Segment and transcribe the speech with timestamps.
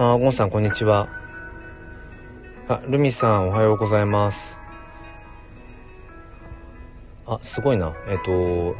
[0.00, 1.08] あゴンさんこんにちは。
[2.68, 4.60] あルミさんおはようございます。
[7.26, 7.92] あすごいな。
[8.06, 8.76] えっと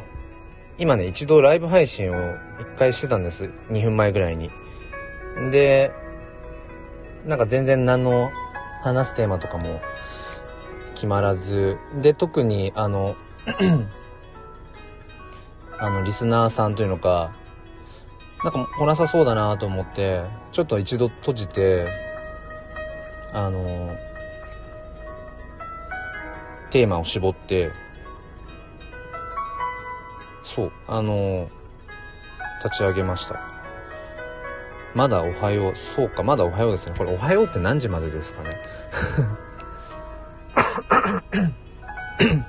[0.77, 3.49] 今ね一度ライブ配信を一回してたんです。
[3.69, 4.49] 2分前ぐらいに。
[5.51, 5.91] で
[7.25, 8.31] なんか全然何の
[8.81, 9.81] 話すテーマとかも
[10.93, 11.77] 決まらず。
[12.01, 13.17] で特にあの
[15.77, 17.33] あのリスナーさんというのか
[18.43, 21.87] なんか来なさそうだなと思ってちょっと一度閉じて
[23.33, 23.95] あの
[26.69, 27.71] テーマを絞って
[30.43, 31.49] そうあの
[32.63, 33.39] 立ち上げました。
[34.95, 36.95] まだおはようそうかまだおはようですね。
[36.97, 38.49] これおはようって何時までですかね？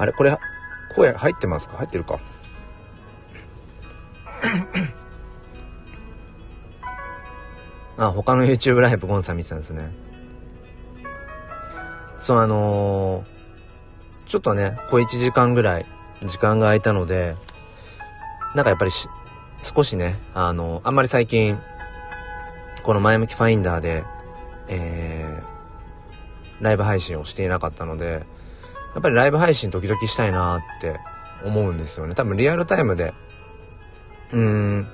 [0.00, 0.34] あれこれ
[0.94, 1.76] 声入ってますか？
[1.76, 2.18] 入ってるか？
[7.98, 9.92] あ他の YouTube ライブゴンさん見てたんですね。
[12.18, 15.86] そうあのー、ちょっとね小1時間ぐらい
[16.24, 17.36] 時間が空いたので
[18.54, 18.90] なんかやっぱり
[19.62, 21.58] 少しねあのー、あんまり最近
[22.84, 24.02] この前向きファインダーで
[24.68, 28.24] えー、ライブ配信をしていなかったので
[28.94, 30.98] やっぱりライブ配信時々したいなって
[31.44, 32.14] 思うんですよね。
[32.14, 33.14] 多分リアルタイムで
[34.32, 34.88] うーん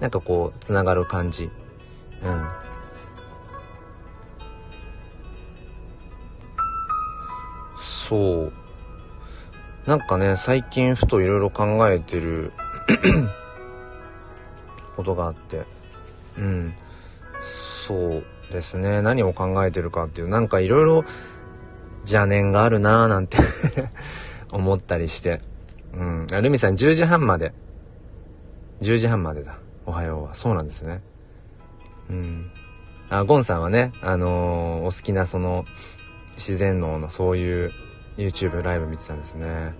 [0.00, 1.50] なんかこうつながる感じ。
[2.22, 2.48] うん。
[7.78, 8.52] そう。
[9.86, 12.52] なんかね最近ふといろいろ考えてる
[14.96, 15.64] ことがあって。
[16.36, 16.74] うん。
[17.40, 19.02] そうですね。
[19.02, 21.04] 何を考えてるかっていうなんかいろいろ
[22.06, 23.38] 邪念があるなーなんて
[24.50, 25.42] 思ったりして。
[25.92, 26.26] うん。
[26.28, 27.52] ルミさん10時半まで。
[28.80, 29.58] 10時半までだ。
[29.84, 30.34] おはようは。
[30.34, 31.02] そうなんですね。
[32.08, 32.50] うん。
[33.10, 35.64] あゴンさんはねあのー、お好きなその
[36.34, 37.72] 自然農のそういう
[38.16, 39.74] YouTube ライブ見てたんですね。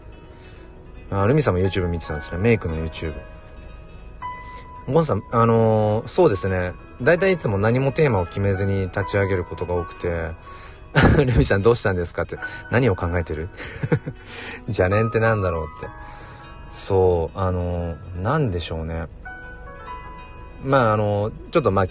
[1.11, 2.39] あルミさんも YouTube 見てたんですね。
[2.39, 3.15] メイクの YouTube
[4.89, 6.73] ゴンさんあのー、そうですね。
[7.03, 10.33] 大体いつも何もテーマを決めずに立ち上げることが多くて。
[11.25, 12.39] ルミさんどうしたんですかって。
[12.71, 13.49] 何を考えてる？
[14.69, 15.89] 邪念ってなんだろうって。
[16.71, 19.07] そうあの何でしょうね。
[20.65, 21.87] まああのちょっとまあ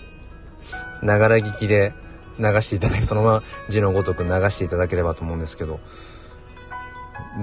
[1.06, 1.94] ながら聞きで
[2.40, 5.80] 流していただき そのまま字のごとく流していただければと思うんですけど。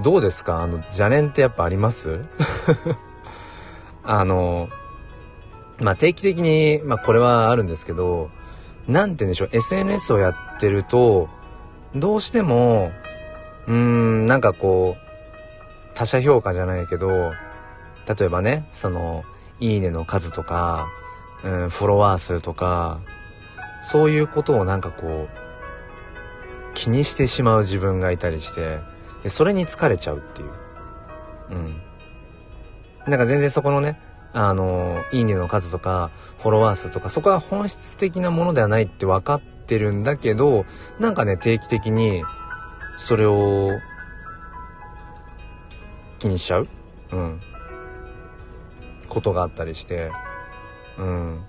[0.03, 0.61] どうですか？
[0.61, 2.19] あの邪念ってやっぱあります？
[4.03, 4.69] あの
[5.81, 8.29] まあ定期的に、まあこれはあるんですけど、
[8.87, 11.29] なんて言うんでしょう、SNS をやってると、
[11.95, 12.91] どうしても、
[13.67, 17.31] うーん、なんかこう、他者評価じゃないけど、
[18.07, 19.23] 例えばね、その、
[19.59, 20.87] いいねの数とか、
[21.43, 22.99] うん、フォロワー数とか、
[23.83, 28.79] そういうことをなんかこう、気にしてしまう自分がいたりして、
[29.21, 30.49] でそれに疲れちゃうっていう。
[31.51, 31.81] うん。
[33.07, 33.99] なんか全然そこのね、
[34.33, 40.65] あの、いいねの数とか、フォロワー数とか、そこは本質的なものではないって分かってるんだけど、
[40.99, 42.23] なんかね、定期的に、
[42.97, 43.71] それを、
[46.19, 46.67] 気にしちゃう
[47.11, 47.41] うん。
[49.09, 50.11] ことがあったりして、
[50.97, 51.45] うん。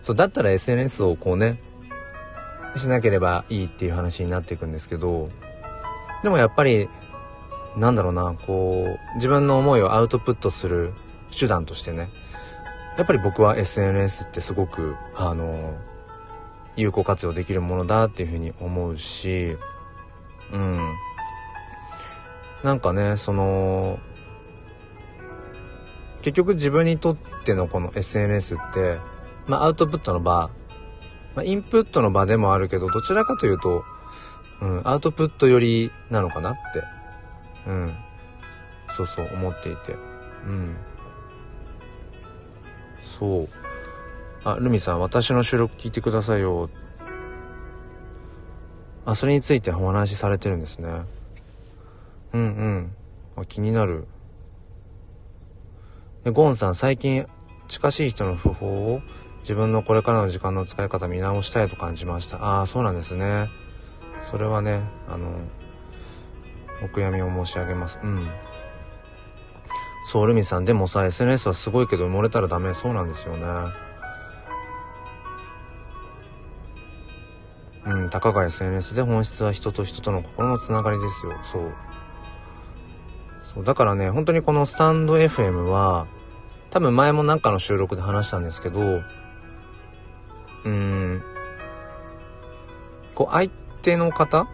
[0.00, 1.60] そう、だったら SNS をこうね、
[2.76, 5.30] しなければいいっていう話になっていくんですけど、
[6.22, 6.88] でもやっぱり、
[7.76, 10.92] なんだろうな、こう、自分の思いをアウトプットする
[11.32, 12.10] 手段としてね
[12.96, 15.74] やっぱり僕は SNS ってすごくあの
[16.76, 19.56] 有効活用できるものだっていうふうに思うし
[20.52, 20.94] うん。
[22.62, 23.98] なんかねその
[26.22, 28.98] 結局自分にとってのこの SNS って
[29.46, 30.50] まあアウトプットの場、
[31.34, 33.84] まあ、インプットの場でもあるけどどちらかというと、
[34.60, 36.84] うん、アウトプット寄りなのかなって
[37.66, 37.94] うん。
[38.88, 39.96] そうそう思っていて。
[40.46, 40.76] うん。
[43.02, 43.48] そう。
[44.44, 46.68] あルミさん私の収録聞いてくださいよ。
[49.04, 50.88] あそれについてお話しされてるんですね。
[52.32, 52.96] うんうん。
[53.36, 54.06] あ気になる。
[56.24, 57.26] でゴンさん最近
[57.68, 59.00] 近しい人の訃報を
[59.40, 62.42] 自分のこれからの時間の使い方見直したいと感じました。
[62.42, 63.48] ああそうなんですね。
[64.20, 65.32] それはねあの
[66.82, 68.00] お悔やみを申し上げます。
[68.02, 68.28] うん。
[70.06, 72.74] そうルミさんでもさ SNS はすごいけど埋もれたらダメ。
[72.74, 73.46] そうなんですよね。
[77.84, 81.32] うんたかが SNS で本質は人と人との心のつながりですよ。
[81.42, 81.72] そう。
[83.54, 86.06] そうだからね本当にこのスタンド FM は
[86.70, 89.02] 多分前もなんかの収録で話したんですけど
[90.64, 91.22] うん
[93.14, 93.50] こう相
[93.82, 94.46] 手の方、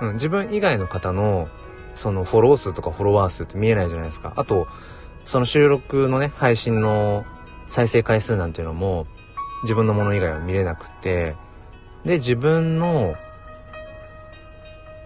[0.00, 1.48] うん、自分以外の方の
[1.94, 4.32] そのフォロー数とかフォロワー数って見えないじゃないですか。
[4.36, 4.66] あと
[5.24, 7.24] その収録のね配信の
[7.66, 9.06] 再生回数なんていうのも
[9.62, 11.36] 自分のもの以外は見れなくて
[12.04, 13.14] で自分の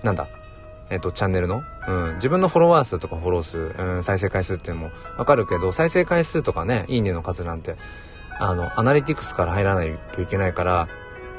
[0.02, 0.28] なんだ？
[0.90, 7.76] えっ、と、チャンネルの、うん、自分のフォロワー数とかフォロー数、うん、再生回数っていうのもわかるけど、再生回数とかね、いいねの数なんて、
[8.38, 10.88] あの、アナリティクスから入らないといけないから、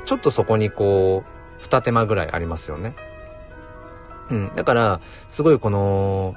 [0.05, 2.95] ちょっとそこにこう、二手間ぐらいありますよね。
[4.31, 4.51] うん。
[4.55, 6.35] だから、すごいこの、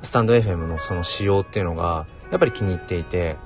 [0.00, 3.36] スタンド FM のその仕様っていうのが、やっぱり気に入っていて、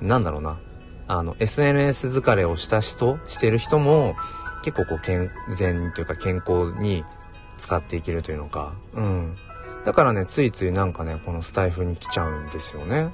[0.00, 0.58] なんだろうな。
[1.08, 4.16] あの、SNS 疲れをした人、してる人も、
[4.62, 7.04] 結構こう健全というか健康に
[7.56, 9.36] 使っていけるというのか、うん。
[9.84, 13.12] だからね、ついついなんかね、このスタイフに来ちゃうんですよね。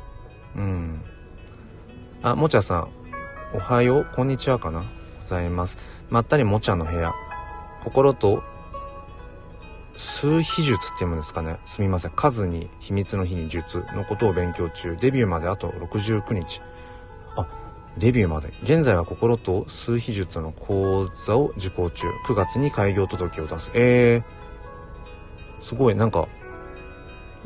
[0.56, 1.02] うん。
[2.22, 2.88] あ、もちゃさん、
[3.52, 4.80] おはよう、こんにちはかな。
[5.20, 5.76] ございます。
[6.08, 7.12] まったりもちゃの部屋。
[7.84, 8.42] 心と
[9.96, 11.58] 数秘術って読むんですかね。
[11.66, 12.12] すみません。
[12.12, 14.96] 数に秘密の日に術のことを勉強中。
[14.96, 16.62] デビューまであと69日。
[17.36, 17.46] あ、
[17.98, 18.52] デビューまで。
[18.62, 22.06] 現在は心と数秘術の講座を受講中。
[22.26, 23.70] 9月に開業届を出す。
[23.74, 24.22] えー、
[25.62, 26.28] すごい、なんか、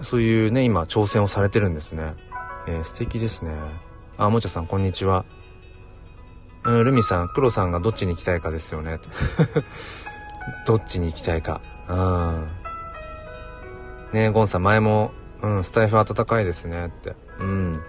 [0.02, 2.14] そういうね、今、挑戦をされてるんですね。
[2.69, 3.52] えー、素敵ですね。
[4.19, 5.25] あ、もちゃさん、こんにちは。
[6.64, 9.00] うん、ルミさん、黒さんがどっちに行きたいかですよね。
[10.66, 11.60] どっちに行きたいか。
[11.88, 12.49] うん。
[14.12, 17.16] ねゴンさん、前も、うん、スタイフ暖かいですねって。
[17.40, 17.81] うん。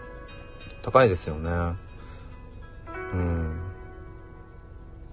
[0.81, 1.75] 高いですよね。
[3.13, 3.59] うん。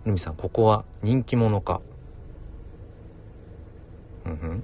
[0.04, 1.80] ルミさんここは人気者か。
[4.26, 4.62] うんうん。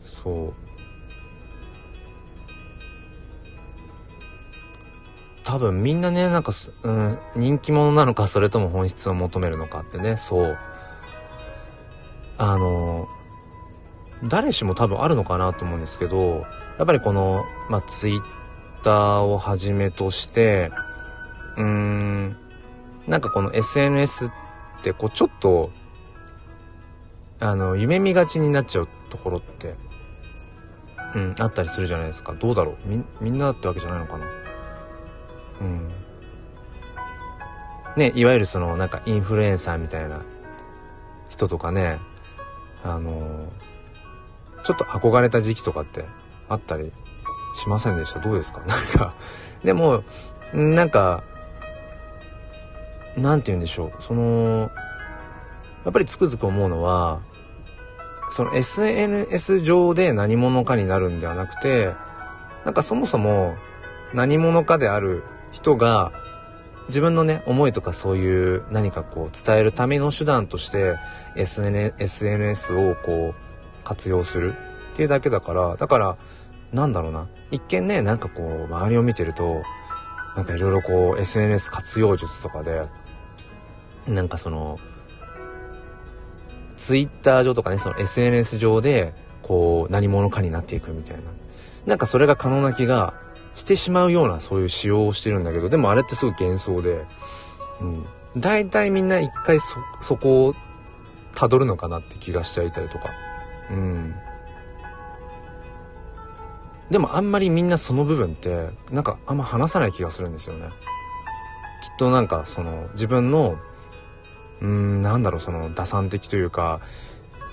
[0.00, 0.52] そう。
[5.42, 6.52] 多分みんなねなんか、
[6.82, 10.16] うん、人気者なのかそれとも本質を求めるのかってね。
[10.16, 10.58] そう。
[12.38, 13.08] あの
[14.24, 16.44] 誰しも多分あるのかなと思うんですけど
[16.78, 18.35] やっぱりこの、まあ、ツイッ
[18.86, 20.70] ターをはじめとして、
[21.56, 22.36] うーん、
[23.08, 24.30] なんかこの SNS っ
[24.80, 25.70] てこうちょっと、
[27.40, 29.74] あの、夢見がちになっちゃうところって、
[31.16, 32.34] うん、あったりするじゃないですか。
[32.34, 32.88] どうだろう？
[32.88, 34.26] み、みんなってわけじゃないのかな？
[35.62, 35.88] うん。
[37.96, 40.22] ね、いわゆるその、なんかインフルエンサーみたいな
[41.28, 41.98] 人とかね、
[42.84, 43.50] あの
[44.62, 46.04] ちょっと憧れた時期とかって
[46.48, 46.92] あったり
[47.56, 48.20] しませんでした。
[48.20, 48.60] どうですか？
[48.66, 49.14] なんか、
[49.64, 50.02] でも、
[50.52, 51.22] なんか、
[53.16, 54.02] なんて言うんでしょう。
[54.02, 54.70] その、
[55.84, 57.20] やっぱりつくづく思うのは、
[58.30, 61.94] その SNS 上で何者かになるんではなくて、
[62.64, 63.54] なんかそもそも
[64.12, 66.10] 何者かである人が
[66.88, 70.96] 自分のね、思いとかそういう何かこう伝えるための手段として
[71.36, 74.54] SNS をこう活用する
[74.92, 76.16] っていうだけだから、だから
[76.76, 77.26] なんだろうな。
[77.50, 79.62] 一見ね、なんかこう、周りを見てると、
[80.36, 82.86] なんかいろいろこう、SNS 活用術とかで、
[84.06, 84.78] なんかその、
[86.76, 91.22] ツイッター上とかね、その SNS 上で、こう、何者かになっていくみたいな。
[91.86, 93.14] なんかそれが可能な気が
[93.54, 97.06] してしまうような、そういう仕様をしてるんだけど、でもあれってすごい幻想で、
[97.80, 98.06] うん。
[98.36, 100.54] 大体みんな一回そ、そこを
[101.34, 103.08] 辿るのかなって気がしちゃいたりとか。
[103.70, 104.14] うん。
[106.90, 110.68] でもあんまりみんなその部分ってなんかあんま話さない気がするんですよね。
[111.82, 113.56] きっとなんかその自分の
[114.60, 116.80] うんなんだろうその打算的というか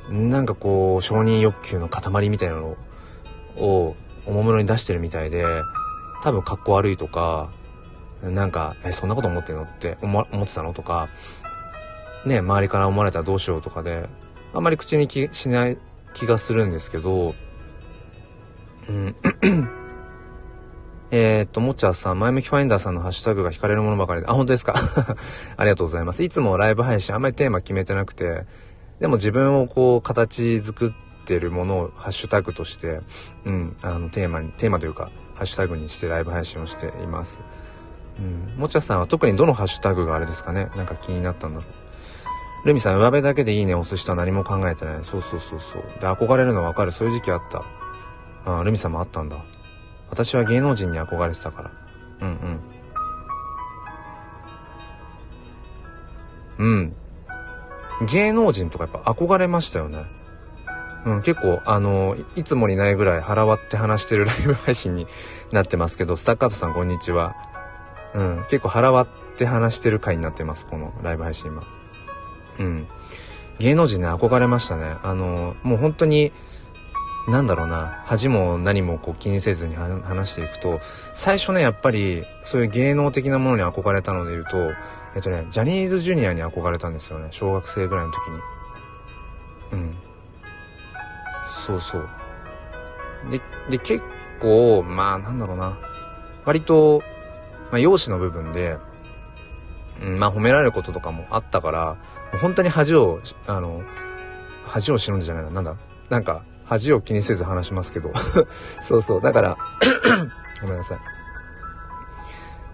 [0.10, 2.78] なんかこう承認欲求の塊みたいなの
[3.58, 5.46] をおもむろに出してるみたいで
[6.24, 7.50] 多分格好悪いとか
[8.22, 11.10] なんかえそんなこと思ってんのって思思ってたのとか
[12.26, 14.08] ね周りから思われたらどうしようとかで
[14.54, 15.78] あんまり口にしない
[16.14, 17.36] 気がするんですけど
[18.90, 19.16] うん。
[21.12, 24.74] えっと、もちゃさん、前向きファインダーさんのハッシュタグが惹かれるものばかりで、あ、本当ですか？
[25.58, 26.24] ありがとうございます。
[26.24, 28.46] いつもライブ配信あんまりテーマ決めてなくて、
[29.00, 30.92] でも自分をこう、形作っ
[31.26, 33.02] てるものをハッシュタグとして、
[33.46, 37.42] うん、あの、テーマに、テーマというか、ハッシュタグにしてライブ配信をしています。
[38.18, 40.70] うん、もちゃさんは特にどのハッシュタグがあれですかね？
[40.76, 41.66] なんか気になったんだろ
[42.64, 42.68] う。
[42.68, 45.00] ルミさん、上辺だけでいいね押す人は何も考えてない。
[45.04, 45.84] そうそうそうそう。
[46.00, 46.92] で、憧れるのわかる。
[46.92, 47.64] そういう時期あった。
[48.46, 49.38] ああ、ルミさんもあったんだ。
[50.10, 51.72] 私は芸能人に憧れてたから。
[52.22, 52.60] うん
[56.60, 56.66] うん。
[56.66, 56.96] うん。
[58.06, 60.06] 芸能人とかやっぱ憧れましたよね。
[61.06, 65.06] うん、結構、あの、いつもにないぐらい腹割って話してるライブ配信に
[65.52, 67.36] なってますけど、スタッカートさんこんにちは。
[68.14, 71.64] うん、結構腹割って話してる回になってます、このライブ配信今。
[72.60, 72.88] うん。
[73.60, 74.96] 芸能人ね、憧れましたね。
[75.04, 76.32] あの、もう本当に、
[77.28, 80.82] なんだろうな、恥も何もこう気にせずに話していくと、
[81.14, 84.58] 最初ね、やっぱり、そういう芸能的なものに憧れたので言うと、
[85.16, 88.40] えっとね、ジャニーズジュニアに憧れたんですよね、小学生ぐらいの時に。
[89.72, 89.98] うん。
[91.48, 92.10] そうそう。
[93.32, 93.40] で、
[93.70, 94.04] で、結
[94.42, 95.78] 構、まあ、なんだろうな。
[96.44, 97.02] 割と、
[97.72, 98.78] まあ、容姿の部分で、
[100.02, 101.98] うん、まあ、褒められることとかもあったから、
[102.42, 103.82] 本当に恥を、あの、
[104.64, 105.78] 恥を忍んでじゃないな、なんだ？
[106.10, 108.12] なんか、恥を気にせず話しますけど。
[108.82, 109.22] そうそう。
[109.22, 109.58] だから
[110.62, 111.00] ごめんなさい。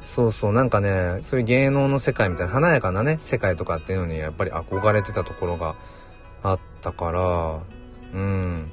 [0.01, 0.53] そうそう。
[0.53, 5.75] なんかね、そういう芸能の世界みたいな華やかなね、世界とかっていうのにやっぱり憧れてたところが
[6.43, 7.59] あったから、
[8.13, 8.71] うん。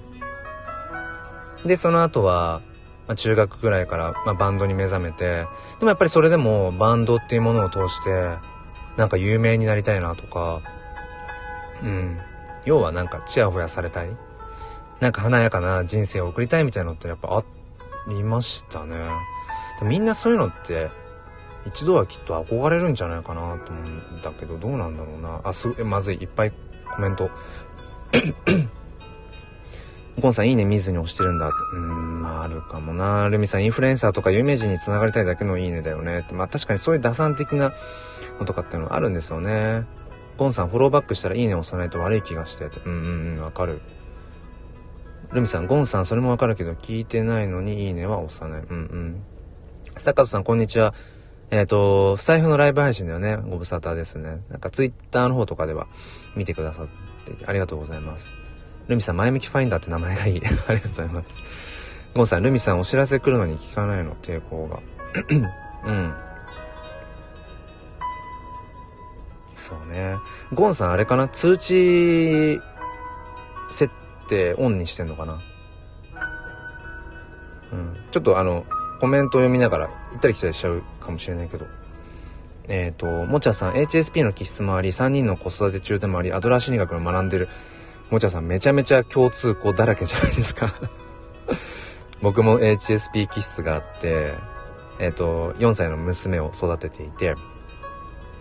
[1.64, 2.62] で、その後は、
[3.06, 5.46] まあ、中学ぐらいから、まあ、バンドに目覚めて、
[5.78, 8.36] でもやっぱりそれでもバンドっていうものを通して、
[8.96, 10.62] なんか有名になりたいなとか、
[11.82, 12.18] うん。
[12.64, 14.16] 要はなんかチヤホヤされたい
[15.00, 17.44] なんか華やかな人生を送りたいみたいなのってやっぱあ
[18.08, 18.96] りましたね。
[19.82, 20.90] みんなそういうのって
[21.66, 25.40] 一度はきっと憧れるんじゃないかなと思うんだけどどうなんだろうな。
[25.44, 26.16] あ、す、まずい。
[26.16, 26.52] いっぱい
[26.94, 27.30] コメント。
[30.18, 31.56] ゴンさんいいね見ずに押してるんだって。
[31.74, 33.28] うん、まああるかもな。
[33.28, 36.32] ルミさんインフルエンサーとか有名人に繋がりたいだけのいいねだよねって。
[36.32, 37.74] まあ確かにそういう打算的な
[38.38, 39.84] のとかっていうのはあるんですよね。
[40.38, 42.64] ゴンさんフォローバックしたらいいね押さないと悪い気がして。
[42.64, 43.80] うんうんうん、わかる。
[45.32, 48.62] ルミさん、ゴンさん、それもわかるけど、聞いてないのにいいねは押さない。
[48.62, 49.22] うんうん。
[49.96, 50.94] スタッカートさん、こんにちは。
[51.50, 53.36] えっ、ー、と、スタイフのライブ配信だよね。
[53.36, 54.40] ご無沙汰ですね。
[54.50, 55.86] なんかツイッターの方とかでは
[56.34, 58.32] 見てくださってありがとうございます。
[58.88, 60.42] ルミさん、前向きファインダーって名前がいい。
[60.68, 61.38] ありがとうございます。
[62.14, 64.80] ゴンさん、ルミさん、お知らせ来るのに聞かないの抵抗が。
[65.86, 66.14] うん。
[69.54, 70.16] そうね。
[70.52, 71.28] ゴンさん、あれかな？
[71.28, 72.60] 通知
[73.70, 73.92] 設
[74.26, 75.40] 定オンにしてんのかな？
[77.72, 77.96] うん。
[78.10, 78.64] ちょっとあの、
[79.00, 81.66] コメントを読みながら行ったり来たりしちゃうかもしれないけど。
[82.68, 87.48] えっ、ー、と、もちゃさん、HSP の気質もあり、3人の子育て中でもあり、アドラー心理学を学んでる。
[88.10, 90.74] もちゃさん、めちゃめちゃ共通項だらけじゃないですか
[92.22, 94.34] 僕も HSP 気質があって、
[94.98, 97.36] えっ、ー、と、4歳の娘を育てていて、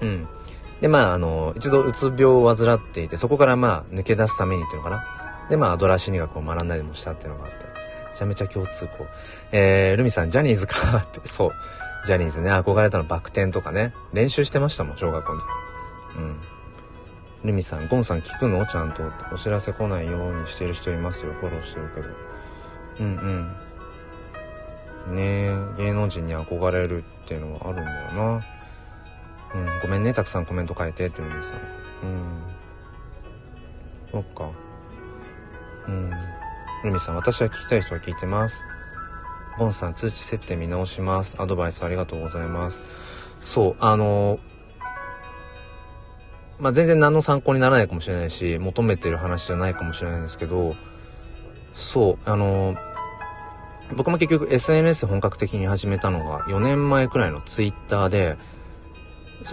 [0.02, 0.28] うん。
[0.82, 5.25] で、まあ、あの、一度うつ病を患っていて、そこからまあ、抜け出すためにっていうのかな。
[5.50, 7.66] で、まあ、アドラー心理学を学んだりもしたっていうのがあって。
[8.16, 9.08] めちゃめちゃ共通項。
[9.52, 11.52] えー、ルミさん、ジャニーズかって、 そう。
[12.06, 13.94] ジャニーズね、憧れたのバク転とかね。
[14.14, 15.48] 練習してましたもん、小学校の時。
[16.18, 16.40] うん。
[17.44, 18.66] ルミさん、ゴンさん聞くの？
[18.66, 19.04] ちゃんと。
[19.32, 21.34] お知らせ来ないようにしてる人いますよ。
[21.34, 22.08] フォローしてるけど。
[23.02, 23.06] うん
[25.08, 25.16] うん。
[25.16, 28.46] ねえ、芸能人に憧れるっていうのはあるんだよな。
[29.54, 31.60] うん、ごめんね、たくさんコメント書いてってルミさん。
[32.04, 32.44] うん。
[34.12, 34.65] そっか。
[35.88, 36.12] うん。
[36.84, 38.64] ルミさん、私は聞きたい人は聞いてます。
[39.58, 41.36] ボンさん、通知設定見直します。
[41.40, 42.82] アドバイスありがとうございます。
[43.40, 44.40] そう、あの
[46.60, 50.76] まあ、全然何の参考にならないかもしれないし、求めてる話じゃないかもしれないんですけど、
[51.74, 52.76] そう、あの
[53.96, 58.38] 僕も結局 SNS 本格的に始めたのが4年前くらいの Twitter で、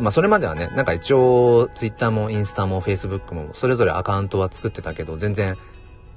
[0.01, 5.59] まあそれまではね、なんか一応 Twitter もインスタも Facebook もそれぞれアカウントは作ってたけど、全然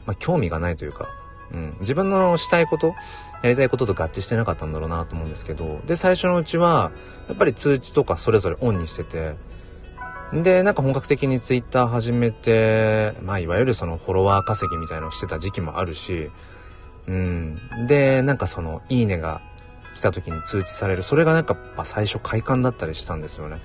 [0.05, 1.07] まあ、興味がないというか、
[1.51, 2.95] うん、自分のしたいこと、
[3.43, 6.91] やりたいことと合致してなかったんだろうなと思うんですけど、で、最初のうちは、
[7.27, 9.35] やっぱり通知とかそれぞれオンにしてて、
[10.33, 16.31] で、なんか本格的にツイッター始めて、まあ、いわゆるそのフォロワー稼ぎみたいなのをしてた時期もあるし、
[17.07, 17.59] うん。
[17.88, 19.41] で、なんかその、いいねが
[19.95, 21.03] 来た時に通知される。
[21.03, 23.62] それがなんか、最初快感だったりしたんですよね。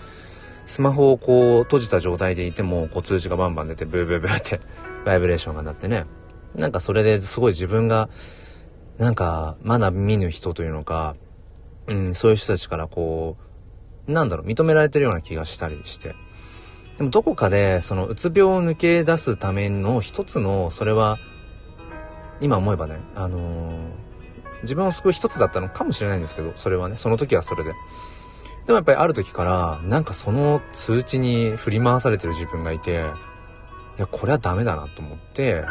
[0.66, 4.60] スマホをこう、閉じた状態でいても、こう通知がバンバン出て、ブーブーブーって、
[5.06, 6.04] バイブレーションが鳴ってね。
[6.54, 8.08] なんかそれですごい自分が、
[8.98, 11.16] なんか、まだ見ぬ人というのか、
[11.86, 13.36] うん、そういう人たちからこ
[14.06, 16.14] う、なんだろう、認められてるような気がしたりして。
[16.98, 21.18] でもどこかで、その、うつ病を抜け出すための一つの、それは、
[22.40, 23.80] 今思えばね、あのー、
[24.62, 27.70] 自分を救う一つだったのかもしれないんですけど、それはね、その時はそれで。
[28.66, 33.06] でもやっぱりある時から、なんかその通知に振り回されてる自分がいて、
[33.96, 35.64] いや、これはダメだなと思って、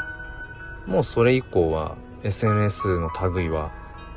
[0.86, 3.72] もうそれ以降は SNS の類は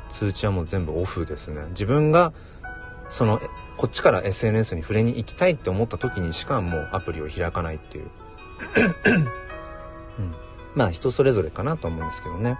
[0.09, 1.65] 通知はもう全部オフですね。
[1.69, 2.33] 自分が
[3.09, 3.41] その
[3.77, 8.09] こっちから SNS に触れに行きたいって思った時にしかもうアプリを開かないっていう。
[10.19, 10.35] うん、
[10.75, 12.57] まあ人それぞれかなと思うんですけどね。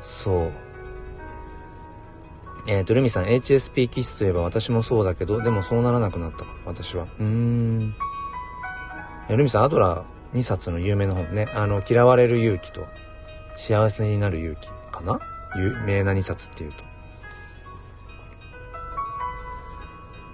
[0.00, 0.52] そう。
[2.66, 7.04] えっ、ー、と、ルミさん、HSP 気質といえば私もそうだけど、でもそうならなくなったか、私は。
[7.18, 7.94] うーん。
[9.28, 12.86] ルミさん、アドラー2冊の有名な本ね、あの、嫌われる勇気と、
[13.56, 15.20] 幸せになる勇気かな？
[15.56, 16.84] 有名な2冊っていうと。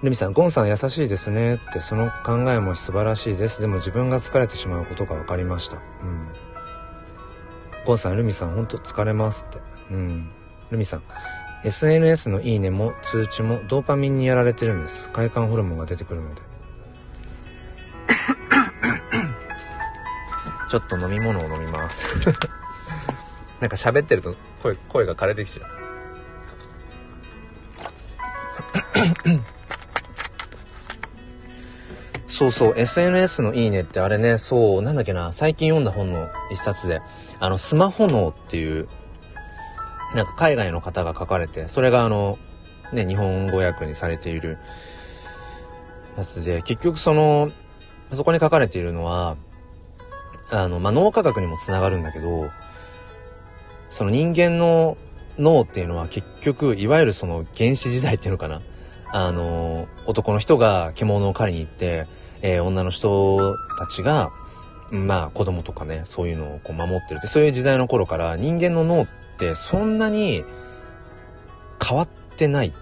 [0.01, 3.61] ルミさん、ゴンさん優しいですねって、その考えも素晴らしいです。
[3.61, 5.77] でも自分が疲れてしまうことが分かりました。
[5.77, 6.27] うん。
[7.85, 9.59] ゴンさん、ルミさん、ほんと疲れますって。
[9.91, 10.31] うん。
[10.71, 11.03] ルミさん、
[11.63, 15.07] SNS のいいねも通知もドーパミンにやられてるんです。
[15.11, 16.41] 快感ホルモンが出てくるので。
[20.71, 22.25] ちょっと飲み物を飲みます。
[23.59, 25.67] なんか喋ってると声、声が枯れてきちゃう。
[32.25, 37.01] そうそう、SNS のいいねってあれね、そう、なんだっけな、最近読んだ本の一冊で、
[37.41, 38.87] あの、スマホ脳っていう、
[40.15, 42.39] なんか海外の方が書かれて、それがあの、
[42.93, 44.57] ね、日本語訳にされている
[46.15, 47.51] やつで、結局その、
[48.13, 49.35] そこに書かれているのは、
[50.51, 52.51] あの、まあ、脳科学にもつながるんだけど、
[53.89, 54.97] その人間の
[55.37, 58.61] 脳っていうのは結局、いわゆるその原始時代っていうのかな。
[59.13, 62.07] あの、男の人が獣を狩りに行って、
[62.41, 64.31] えー、女の人たちが、
[64.91, 70.43] まあ子供とかね、そういうのをこう守ってるって、そういう時代の頃から人間の脳ってそんなに
[71.85, 72.73] 変わってない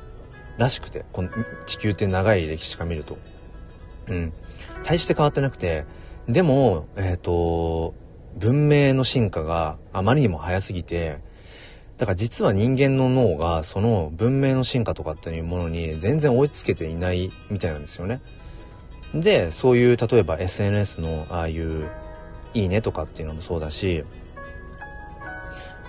[0.58, 1.30] らしくて、この
[1.66, 3.18] 地球って長い歴史から見ると。
[4.08, 4.34] うん。
[4.84, 5.86] 大して変わってなくて、
[6.30, 7.96] でも、えっ、ー、と、
[8.38, 11.18] 文明の進化があまりにも早すぎて、
[11.98, 18.22] だから実は人間の脳がその文明の進化とかっていうものに全然追いつけていないみたいなんですよね。
[19.14, 21.90] で、そういう例えば SNS のああいう
[22.54, 24.06] いいねとかっていうのもそうだし、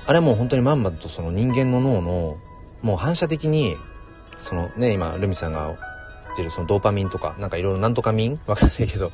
[0.07, 2.38] あれも本当にまんまとその人間の脳の
[2.81, 3.76] もう反射的に
[4.37, 5.74] そのね、今ルミさんが言
[6.33, 8.40] ってるそのドーパミンとかなんかいろいろなんとかミン？
[8.46, 9.12] わかんないけど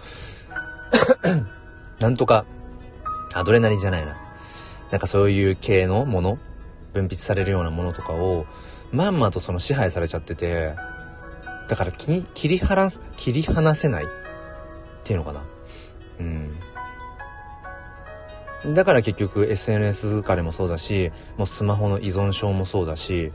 [2.00, 2.44] なんとか
[3.34, 4.16] アドレナリンじゃないな。
[4.90, 6.38] なんかそういう系のもの
[6.92, 8.46] 分泌されるようなものとかを、
[8.92, 10.74] まんまとその支配されちゃってて、
[11.68, 14.06] だから切り離す、切り離せないっ
[15.04, 15.44] ていうのかな。
[16.20, 16.56] うん。
[18.74, 23.32] だから結局 SNS 疲れもそうだし、もうスマホの依存症もそうだし、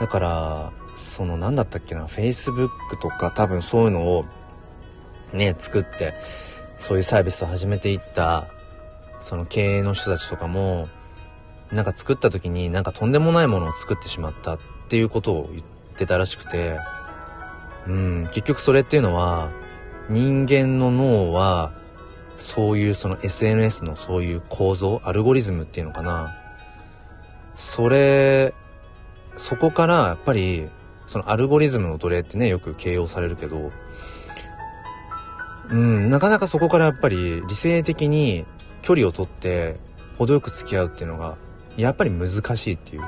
[0.00, 2.68] だから、その何だったっけな、Facebook
[3.00, 4.24] とか多分そういうのを
[5.32, 6.14] ね、作って、
[6.78, 8.48] そういうサービスを始めていった、
[9.20, 10.88] その経営の人たちとかも、
[11.72, 15.62] なんか作った時になんかとんでもないものを作ってしまったっていうことを言っ
[15.96, 16.78] てたらしくて、
[17.86, 19.50] うん、結局それっていうのは、
[20.08, 21.72] 人間の脳は、
[22.36, 26.36] そういうその SNS のそういう構造、アルゴリズムっていうのかな。
[27.56, 28.54] それ、
[29.36, 30.68] そこからやっぱり、
[31.06, 33.72] そのアルゴリズムの奴隷ってね、よく形容されるけど、
[35.70, 38.46] うん、なかなかそこからやっぱり理性的に
[38.82, 39.76] 距離をとって
[40.16, 41.36] 程よく付き合うっていうのが
[41.76, 43.02] やっぱり難しいっていう。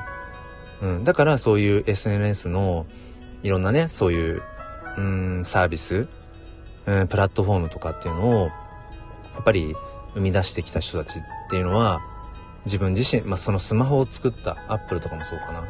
[0.81, 1.03] うん。
[1.03, 2.85] だからそういう SNS の
[3.43, 4.43] いろんなね、そういう、
[4.97, 6.07] うん、サービス、
[6.85, 8.51] うん、プラットフォームとかっていうのを、
[9.33, 9.75] やっぱり
[10.13, 12.01] 生み出してきた人たちっていうのは、
[12.65, 15.63] 自分自身、まあ、そのスマホを作ったアップルとかもそうかな。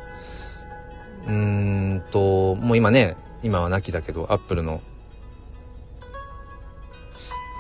[1.28, 1.32] うー
[1.96, 4.82] んと、もう今ね、今は亡きだけど、アップルの、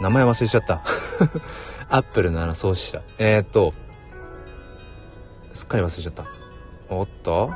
[0.02, 0.82] 名前忘れちゃった。
[1.90, 3.02] アップルのあの創始者。
[3.20, 3.74] えー、っと、
[5.54, 6.26] すっかり忘れちゃった。
[6.90, 7.52] おっと？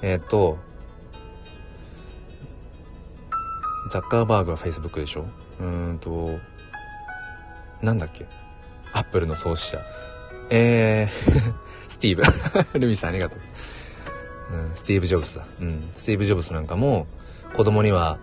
[0.00, 0.58] えっ、と、
[3.90, 5.26] ザッカーバーグは Facebook でしょ？
[5.60, 6.38] うーんと、
[7.82, 8.26] なんだっけ？
[8.94, 9.80] アップルの創始者。
[10.50, 11.52] えー
[11.88, 12.78] スティーブ。
[12.80, 13.40] ルミさんありがとう。
[14.54, 15.44] うん、スティーブ・ジョブズだ。
[15.60, 17.06] うん、スティーブ・ジョブズなんかも、
[17.54, 18.18] 子供には、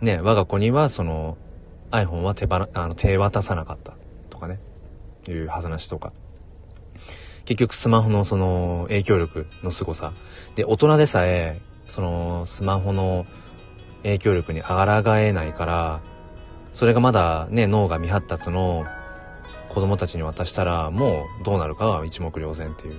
[0.00, 1.38] ね、我が子にはその
[1.90, 3.94] iPhone は手ばあの手渡さなかった
[4.30, 4.60] とかね、
[5.28, 6.12] いう話とか。
[7.44, 10.12] 結局スマホのその影響力の凄さ。
[10.56, 13.24] で、大人でさえ、そのスマホの
[14.02, 14.74] 影響力に抗
[15.16, 16.00] えないから、
[16.72, 18.84] それがまだね、脳が未発達の
[19.68, 22.94] 子供たちに渡したら、もうどうなるかは一目瞭然っていう。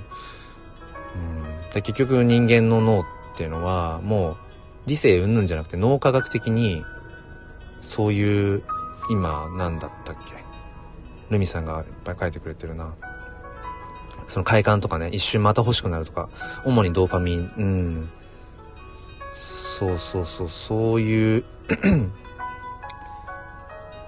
[1.15, 1.69] うん。
[1.73, 3.03] で結局人間の脳っ
[3.35, 4.37] ていうのは、もう
[4.85, 6.83] 理性云々じゃなくて脳科学的に、
[7.81, 8.63] そういう、
[9.09, 10.33] 今、なんだったっけ？
[11.29, 12.95] ルミさんがいっぱい書いてくれてるな。
[14.27, 16.29] その快感とかね、一瞬また欲しくなるとか、
[16.65, 18.09] 主にドーパミン、うん。
[19.33, 21.43] そうそうそう、そういう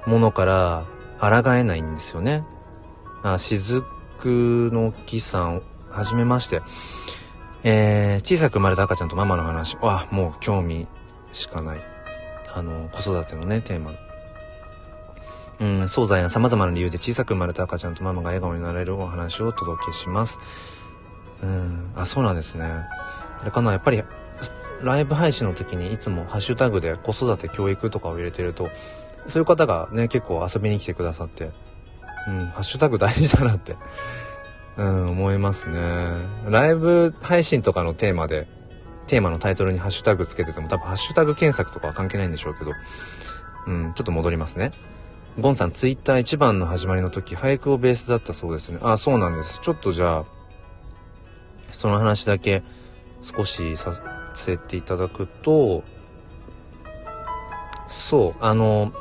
[0.06, 0.86] ものから、
[1.20, 2.46] 抗えないんですよね。
[3.24, 6.62] あ、雫の木さん、はじめまして。
[7.64, 9.76] えー、小さく生まれた赤ちゃんとママの話。
[9.82, 10.88] わ、もう興味
[11.34, 11.82] しかない。
[12.56, 13.92] あの、子育てのね、テーマ。
[15.60, 20.40] うん、惣菜や様々な理由で小さく生まれた赤ちゃんとママが笑顔になれるお話をお届けします。
[21.44, 22.66] うん、あ、そうなんですね。
[22.66, 24.04] あれかな、やっぱり、
[24.82, 28.70] ライブ配信の時にいつもハッシュタグで子育て教育とかを入れてると、
[29.28, 31.52] そういう方がね、結構遊びに来てくださって、
[32.28, 33.76] うん、ハッシュタグ大事だなって
[34.80, 35.80] うん、思いますね。
[36.48, 38.48] ライブ配信とかのテーマで、
[39.08, 42.72] テーマのタイトルにハッシュタグつけてても多分ハッシュタグ検索とかは関係ないんでしょうけど、
[43.68, 44.72] うん、ちょっと戻りますね。
[45.38, 48.80] ゴンさん、ツイッター一番の始まりの時、俳句をベースだったそうですね。
[48.82, 49.60] あ、そうなんです。
[49.62, 50.26] ちょっとじゃあ、
[51.72, 52.64] その話だけ
[53.22, 53.94] 少しさ
[54.34, 55.84] せていただくと、
[57.88, 58.92] そう、あの、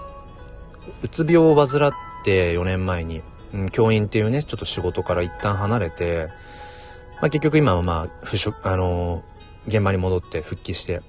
[1.02, 1.92] うつ病を患っ
[2.24, 6.28] て4年前に、うん、教員っていうね、ちょっと仕事から一旦離れて、
[7.20, 9.24] まあ結局今はまあ、不職、あの、
[9.66, 11.02] 現場に戻って復帰して、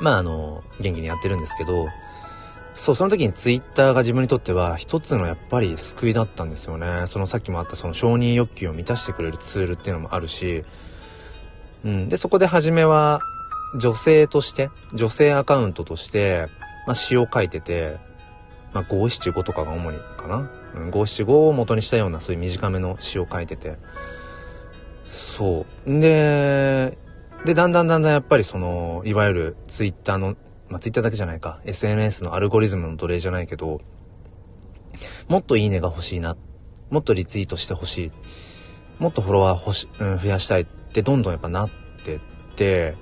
[0.00, 1.88] まああの、元気にやってるんですけど、
[2.78, 7.06] そう、その時にツイッターが自分にとっては一つのやっぱり救いだったんですよね。
[7.06, 10.64] そのさっきもあったその承認欲求を満たしてくれるツールっていうのもあるし、
[11.84, 12.08] うん。
[12.08, 13.20] で、そこで初めは
[13.80, 16.46] 女性として、女性アカウントとして、
[16.86, 17.96] まあ詩を書いてて、
[18.72, 20.48] まあ五七五とかが主にかな。
[20.92, 23.76] 五七五を元にしたようなそういう短めの詩を書いてて。
[25.04, 26.00] そう。
[26.00, 26.96] で、
[27.44, 30.36] で、だんだんだんだんやっぱりその、いわゆるツイッターの、
[30.68, 33.80] まあ、ツイッターだけじゃないか、SNS のアルゴリズムの奴隷じゃないけど、
[35.28, 36.36] もっといいねが欲しいな。
[36.90, 38.10] もっとリツイートして欲しい。
[38.98, 41.70] もっとフォロワー欲し、うん、増やしたいってどんどんやっぱなっ
[42.04, 42.20] てっ
[42.56, 42.96] て、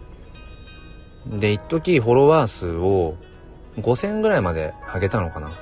[1.26, 3.16] で、一時フォロワー数を
[3.78, 5.52] 5000ぐらいまで上げたのかな。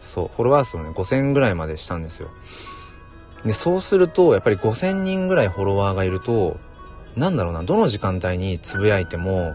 [0.00, 2.28] そう、フォロワー数をね、5000ぐらいまでしたんですよ。
[3.44, 6.58] で、そうすると、やっぱり5000人ぐらいフォロワーがいると、
[7.16, 9.54] なんだろうな、どの時間帯につぶやいても、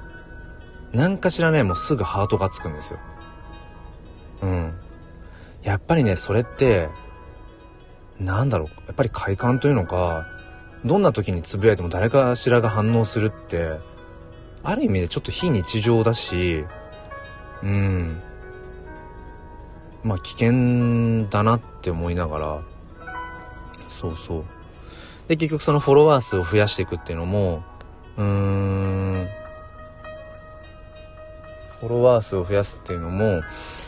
[0.95, 2.99] 何かしらね、もうすぐハートがつくんですよ。
[4.41, 4.73] うん。
[5.62, 6.89] やっぱりね、それって、
[8.19, 10.25] なんだろう、やっぱり快感というのか、
[10.86, 13.71] どんな時につぶやいても誰かしらが反応するって、
[14.63, 16.63] ある意味でちょっと非日常だし、
[17.62, 18.21] うん。
[20.03, 22.62] まあ危険だなって思いながら、
[23.89, 24.45] そうそう。
[25.27, 27.63] で、結局そのフォロワー数を増やしていくっていうのも、
[28.17, 29.27] うーん、
[31.88, 33.41] フォロワー数を増やすっていうのも、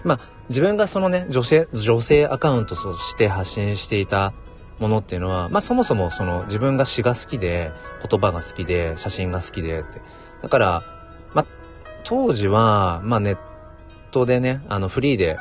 [0.03, 4.33] まあ自分がそのね、女性、女性アカウントとして発信していた
[4.79, 7.71] ものっていうのは、まあそもそもその自分が詩が好きで、
[8.07, 10.01] 言葉が好きで、写真が好きでって。
[10.41, 10.83] だから、
[11.33, 11.45] まあ
[12.03, 13.37] 当時は、まあネッ
[14.11, 15.37] トでね、あのフリーで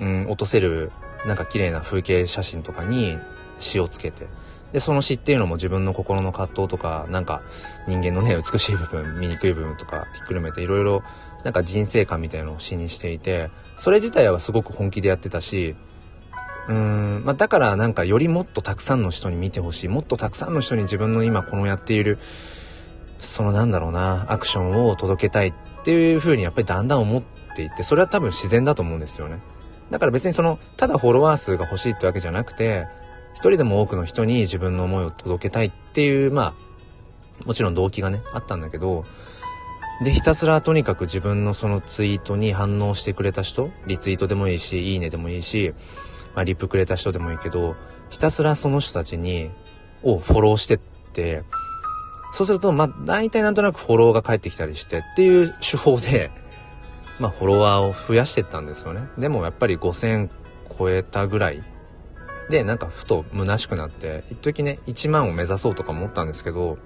[0.00, 0.92] うん、落とせる、
[1.26, 3.18] なんか綺麗な風景写真とかに
[3.58, 4.26] 詩をつけて、
[4.72, 7.42] で、その詩っていうのも自分の心の葛藤とか、なんか
[7.86, 11.02] 人間のね、美しい部分、醜い部分とかひっくるめていろいろ、
[11.44, 15.76] なんか人生観みたいなのを詩にしていて、それ自体はすごく本気でやってたし、
[16.68, 22.18] うーん、まあ、だからなんかよりもっとたくさんの人に見てほしい、もっとたくさんの人に自分の今このやっている、
[23.18, 27.22] そのなんだろうな、アクションを届けたいっていう風にやっぱりだんだん思っ
[27.56, 29.40] ていって、それは多分自然だと思うんですよね。
[29.90, 32.86] だから別にその、ただフォロワー数が欲しいってわけじゃなくて、
[33.32, 36.54] 一人でも多くの人に自分の思いを届けたいっていう、ま
[37.42, 39.06] あ、もちろん動機がね、あったんだけど、
[40.02, 45.74] で、ひたすらとにかく自分のそのツイートに反応してくれた人、リツイートでもいいし、いいねでもいいし、
[46.34, 47.74] まあ、リプくれた人でもいいけど、
[48.10, 49.50] ひたすらその人たちに、
[50.02, 50.78] をフォローしてっ
[51.12, 51.42] て、
[52.32, 56.30] そうすると、まあ、大体なんとなくフォローが返ってきたりしてっていう手法で、
[57.18, 59.08] まあ、フォロワーを増やしてったんですよね。
[59.18, 60.30] でもやっぱり5000
[60.78, 61.62] 超えたぐらい
[62.48, 66.78] で、なんかふと虚しくなって、一時ね、1万を目指そうとか思ったんですけど、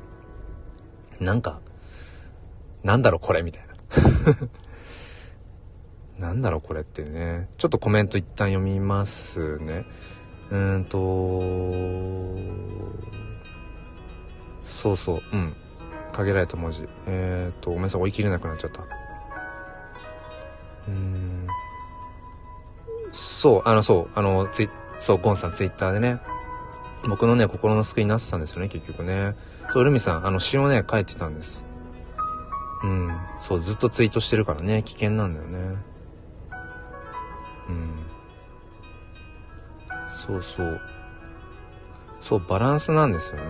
[1.20, 1.60] なんか、
[2.84, 3.72] なんだろこれみたいな。
[6.28, 7.48] なんだろうこれってね。
[7.58, 9.84] ちょっとコメント一旦読みますね。
[10.50, 11.40] うーんと、
[14.62, 15.54] そうそう、うん。
[16.12, 16.88] 限られた文字。
[17.06, 18.82] えっ、ー、と、ごめんなさい、追い切れなくなっちゃった。
[20.88, 21.46] うん
[23.12, 26.18] そうあのそうあのツイそうゴンさんツイッターでね
[27.08, 29.34] 僕のね心の救いになってたんですよね結局ね
[29.70, 31.64] そうルミさんあの詩をね書いてたんです
[32.84, 35.76] うんそうずっとツイートしてるからね危険なんだよね
[37.68, 38.06] うん
[40.08, 40.80] そうそう
[42.20, 43.40] そうバランスなんですよ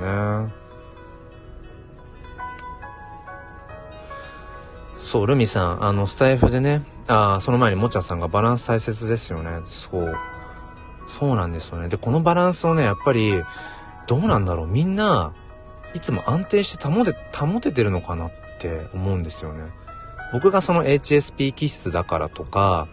[0.47, 0.63] ね
[5.03, 9.61] そう、ルミさん、あの、スタイフでね、ああその前にもちゃさんがバランス大切ですよね。
[9.67, 10.15] そう。
[11.09, 11.89] そうなんですよね。
[11.89, 13.35] で、このバランスをね、やっぱり、
[14.07, 14.67] どうなんだろう。
[14.69, 15.35] みんな、
[15.95, 18.33] いつも安定して保て、保ててるのかなっ
[18.63, 19.65] て思うんですよね。
[20.33, 22.89] 僕がその HSP 気質だからとか、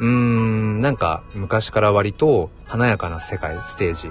[0.00, 4.10] うーん、なんか昔から割と華やかな世界、ステージ、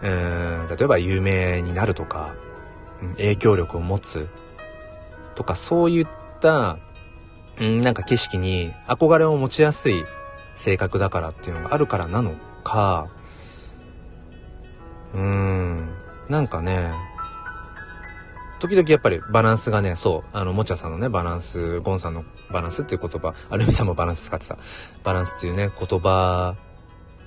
[0.00, 2.34] うん例えば有名になるとか、
[3.16, 4.28] 影響力を持つ
[5.34, 6.06] とか、そういっ
[6.40, 6.78] た、
[7.60, 10.04] うん、なんか景色に憧れを持ちやすい
[10.54, 12.34] 性格だからっていうのがあるからなの
[12.64, 13.08] か、
[15.14, 15.88] うーん、
[16.28, 16.92] なんかね、
[18.58, 24.58] 時々やっぱりバランスがね、そう、あの、もちゃさんのね、バランス、ゴンさんのバランスっていう言葉、アルミさんもバランス使ってた、
[25.04, 26.56] バランスっていうね、言葉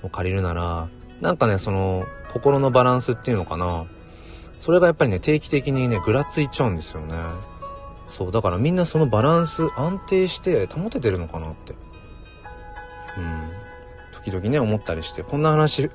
[0.02, 0.88] を借りるなら、
[1.20, 3.86] なんかね、その、心のバランスっていうのかな、
[4.58, 7.14] それがやっぱりね、定期的にね、ぐらついちゃうんですよね。
[8.08, 11.74] そう、だからみんなそのバランス安定して保ててるのかなって。
[13.16, 13.50] うん。
[14.12, 15.90] 時々ね、思ったりして、こんな話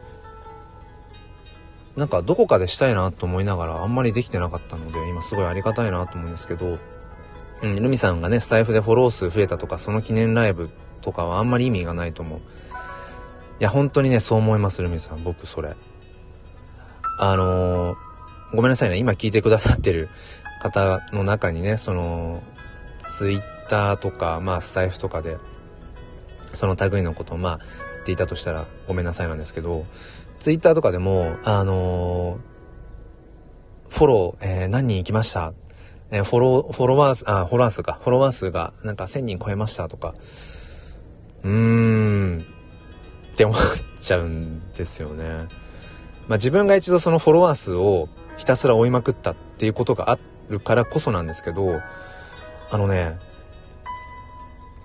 [1.98, 6.78] なんかどこかでしたいなと思いながらあんまりできてなかったので、今すごいありがたいなと思うんですけど、
[7.64, 10.70] うん、ルミさんがね、スタイフでフォロー数増えたとか、その記念ライブ
[11.02, 12.40] とかはあんまり意味がないと思う。
[12.40, 15.24] いや、本当にね、そう思います、ルミさん。
[15.24, 15.76] 僕、それ。
[17.20, 17.98] あのー、
[18.54, 20.10] ごめんなさいね、今聞いてくださってる
[20.62, 22.44] 方の中にね、その、
[23.00, 25.38] ツイッターとか、まあ、スタイフとかで、
[26.54, 29.86] その類のことを、まあ、言っていたとしたらごめんなさいなんですけど、
[30.40, 35.54] ツイッターとかでも、あのー、フォロー、えー、何人行きました？
[36.12, 40.14] えー、フォロー、フォロワー数、あ、フォロワー数か、フォロワー数がなんか1000人超えましたとか、
[41.44, 42.46] うーん、
[43.34, 43.58] って思っ
[44.00, 45.26] ちゃうんですよね。
[46.28, 50.20] まあ自分が一度そのフォロワー数をひたすら追いまくったっていうことがあ
[50.50, 51.82] るからこそなんですけど、
[52.70, 53.18] あのね、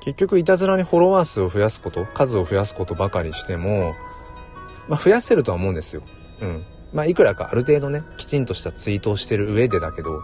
[0.01, 3.95] 結局いたずらにフォロワー数を増やすこと、数を増やすことばかりしても、
[4.89, 6.03] まあ、増やせるとは思うんですよ。
[6.41, 6.65] うん。
[6.93, 10.21] まあ、いくらかある程度ね、きちんとしたツイートをしてる上でだけど、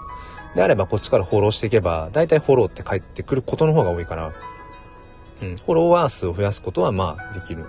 [0.54, 4.32] であればこっちからフォローしていけば、大体フォローって返ってくることの方が多いから、
[5.40, 7.64] うん、フォロワー数を増やすことはまあできる。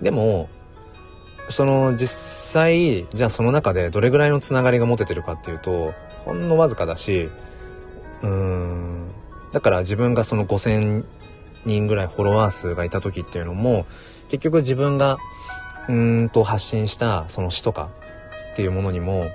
[0.00, 0.48] でも、
[1.48, 2.08] その実
[2.52, 5.92] 際、じゃあその中でどれぐらいのつながりが持ててるかっていうと、
[6.24, 7.30] ほんのわずかだし、
[8.22, 9.10] うーん、
[9.52, 11.04] だから自分がその5000
[11.64, 13.86] 人ぐらいフォロワー数がいた時っていうのも、
[14.28, 15.18] 結局自分が
[15.88, 17.90] うんと発信したその詩とか
[18.52, 19.30] っていうものにも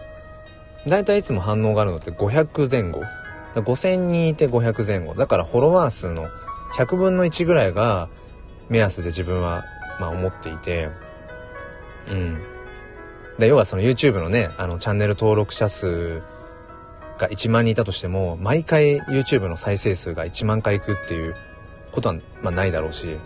[0.88, 3.02] 大体いつも反応があるのって500前後。
[3.56, 5.14] 5000人いて500前後。
[5.14, 6.28] だからフォロワー数の
[6.76, 8.10] 100分の1ぐらいが
[8.70, 9.64] 目安で自分は
[10.00, 10.90] まあ思っていて。
[12.10, 12.42] うん。
[13.38, 16.22] で要はその YouTube のねあのチャンネル登録者数
[17.18, 21.36] が1万人いたとしても毎回 YouTube の再生数が1万回いくっていう
[21.92, 23.18] ことはまあないだろうし。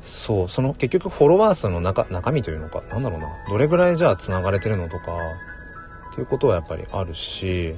[0.00, 3.28] そう、その結局フォロワー数の中、中身というのか、なんだろうな。
[3.48, 5.12] どれぐらいじゃあ繋がれてるのとか、
[6.10, 7.74] っていうことはやっぱりあるし、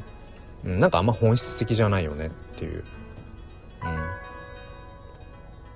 [0.65, 2.85] うん、なんかあんま本質的じゃないよねっていう。
[3.85, 4.23] うん。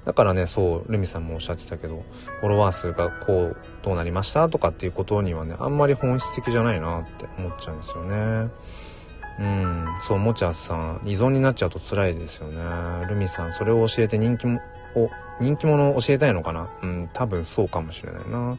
[0.05, 2.05] だからね、そう、ルミさんもおっしゃってたけど、
[2.41, 8.51] フォロワー数がこう、どうなりましたとかっていうことにはね、あんまり本質的じゃないなって思っちゃうんですよね。
[9.39, 13.07] うん、そう、もちゃさん、依存になっちゃうと辛いですよね。
[13.09, 14.61] ルミさん、それを教えて人気も、
[14.95, 16.69] を人気者を教えたいのかな？
[16.83, 18.59] うん、多分そうかもしれないな。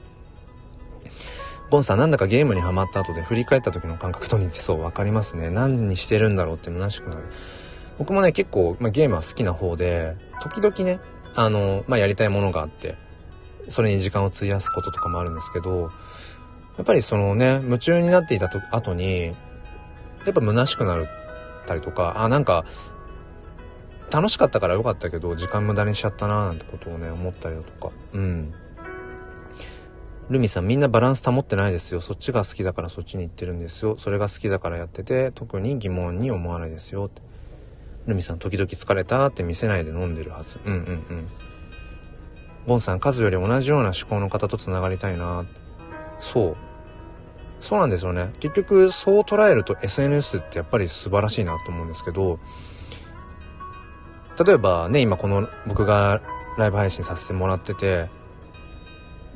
[1.70, 5.50] ゴンさんなんだかゲームにハマった後で振り返った時の感覚と似てそう分かりますね。
[5.50, 7.24] 何にしてるんだろうって虚しくなる。
[7.98, 11.00] 僕もね、結構、ま、ゲームは好きな方で、時々ね、
[11.36, 12.96] あの、ま、やりたいものがあって、
[13.68, 15.92] それに時間を費やすこととかもあるんですけど、
[16.78, 19.34] やっぱりそのね、夢中になっていたと後に、や
[20.30, 21.08] っぱ虚しくなっ
[21.66, 22.66] たりとか、あ、なんか、
[24.12, 27.93] 楽しかったからよかったけど、時間無駄にしちゃったなーなんてことをね、思ったりだとか。
[28.13, 28.54] うん。
[30.30, 32.02] ルミさんみんなバランス保ってないですよ。
[32.02, 33.98] そっちが好きだからそっちに行ってるんですよ。
[33.98, 37.10] それが好きだからやってて、特に疑問に思わないですよ。
[38.06, 40.60] ルミさん時々疲れたって見せないで飲んでるはず。
[40.65, 40.82] うんうんう
[41.13, 41.28] ん。
[42.65, 45.46] ゴンさん数より同じような思考の方と繋がりたいな。
[46.20, 46.56] そう。
[47.62, 48.34] そうなんですよね。
[48.39, 52.39] 結局そう捉えると SNS ってやっぱり素晴らしいなと思うんですけど、
[54.43, 56.21] 例えばね、今この僕が
[56.58, 58.10] ライブ配信させてもらってて、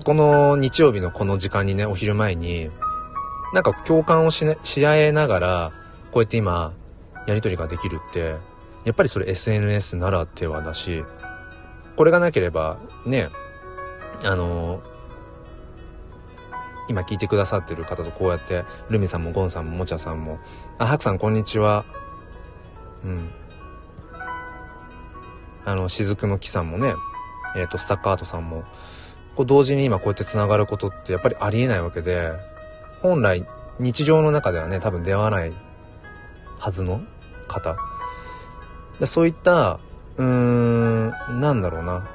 [0.03, 2.69] この日曜日のこの時間にね、お昼前に、
[3.53, 5.71] なんか共感をし,、ね、し合えながら、
[6.11, 6.73] こうやって今、
[7.27, 8.35] やりとりができるって、
[8.85, 11.03] やっぱりそれ SNS ならではだし、
[11.95, 13.29] これがなければ、ね、
[14.23, 14.81] あの
[16.87, 20.39] 今聞いてくださってる方とこうやって、ルミさんもゴンさんももちゃさんも、
[20.77, 21.85] あ、ハクさんこんにちは。
[23.03, 23.29] うん。
[25.65, 26.93] あの、雫の木さんもね、
[27.55, 28.63] えっ、ー、と、スタッカートさんも、
[29.35, 32.31] こう同時に今こうやって繋がることってやっぱりありえないわけで、
[33.01, 33.45] 本来
[33.79, 35.53] 日常の中ではね、多分出会わない
[36.59, 37.01] はずの
[37.47, 37.75] 方。
[38.99, 39.79] でそういった、
[40.17, 42.07] うーん、なんだろうな。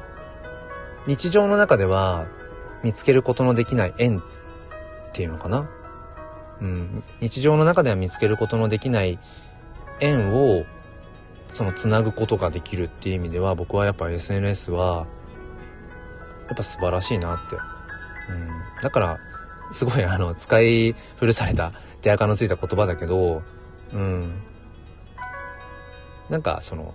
[1.06, 2.26] 日常の中では
[2.82, 4.22] 見つけることのできない縁っ
[5.12, 5.68] ていうのかな。
[6.60, 9.18] うん、日常の中では見つけることのできない
[10.00, 10.64] 縁を
[11.48, 15.06] そのつなぐことができるっていう意味では僕はやっぱ SNS は
[16.48, 17.56] やっぱ素晴らしいなって。
[18.28, 18.48] うん、
[18.82, 19.18] だから
[19.70, 23.42] すごいあの使い古された手垢のついた言葉だけど、
[23.92, 24.42] うん、
[26.28, 26.94] なんかその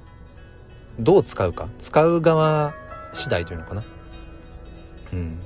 [1.00, 2.74] どう使うか使う側
[3.14, 3.84] 次第というのかな。
[5.14, 5.40] うん。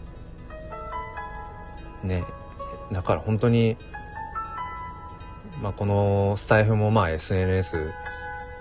[2.04, 2.24] ね
[2.91, 3.78] だから本当に
[5.62, 7.91] まあ、このスタイフもまあ SNS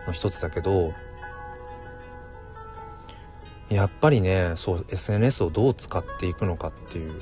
[0.06, 0.92] の一つだけど
[3.70, 7.20] やっぱりねそう SNS をどう使っていくのかっていう、うん、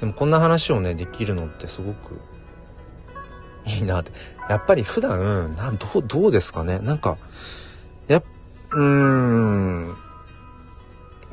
[0.00, 2.20] でもこんな話をねできるのってすごく
[3.66, 4.12] いいなって。
[4.48, 6.80] やっぱり普段などうどうですかね？
[6.80, 7.18] なんか
[8.08, 8.20] や
[8.70, 9.96] うーん。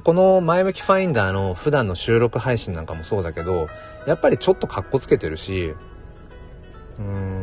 [0.03, 3.67] この前向きファインダーの普段の収録配信なんかもそうだけど、
[4.05, 5.73] やっぱりちょっとカッコつけてるし、
[6.99, 7.36] うーん、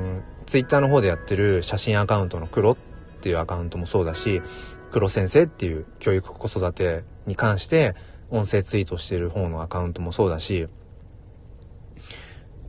[0.46, 2.76] ツイッターの方でやってる写真アカウントの黒っ
[3.20, 4.42] ていうアカウントもそうだし、
[4.90, 7.94] 黒先生っていう教育子育てに関して
[8.30, 10.66] 音声ツイートしてる方のアカウントもそうだし、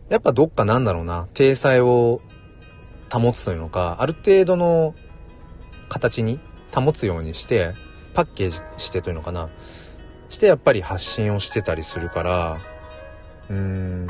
[0.09, 2.21] やっぱどっかなんだろうな、体裁を
[3.11, 4.95] 保つというのか、ある程度の
[5.89, 6.39] 形に
[6.73, 7.73] 保つようにして、
[8.13, 9.49] パッケージしてというのかな。
[10.29, 12.57] してやっぱり発信をしてたりするから、
[13.49, 14.07] うーん、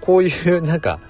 [0.00, 1.00] こういうなんか、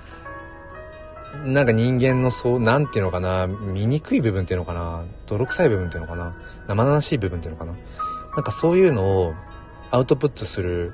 [1.45, 6.35] なんか人間のそう、なんていうのかな、醜い部分っていうのかな、泥臭い部分っていうのかな、
[6.67, 7.75] 生々しい部分っていうのかな。
[8.35, 9.35] なんかそういうのを
[9.91, 10.93] アウトプットする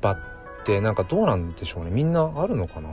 [0.00, 0.18] 場っ
[0.64, 1.90] てなんかどうなんでしょうね。
[1.90, 2.90] みんなあるのかな。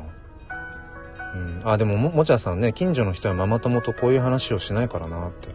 [1.36, 1.62] うん。
[1.63, 5.49] あ、でもも、もちゃさんね、近所の人はママ友とこういう話をしないからなって。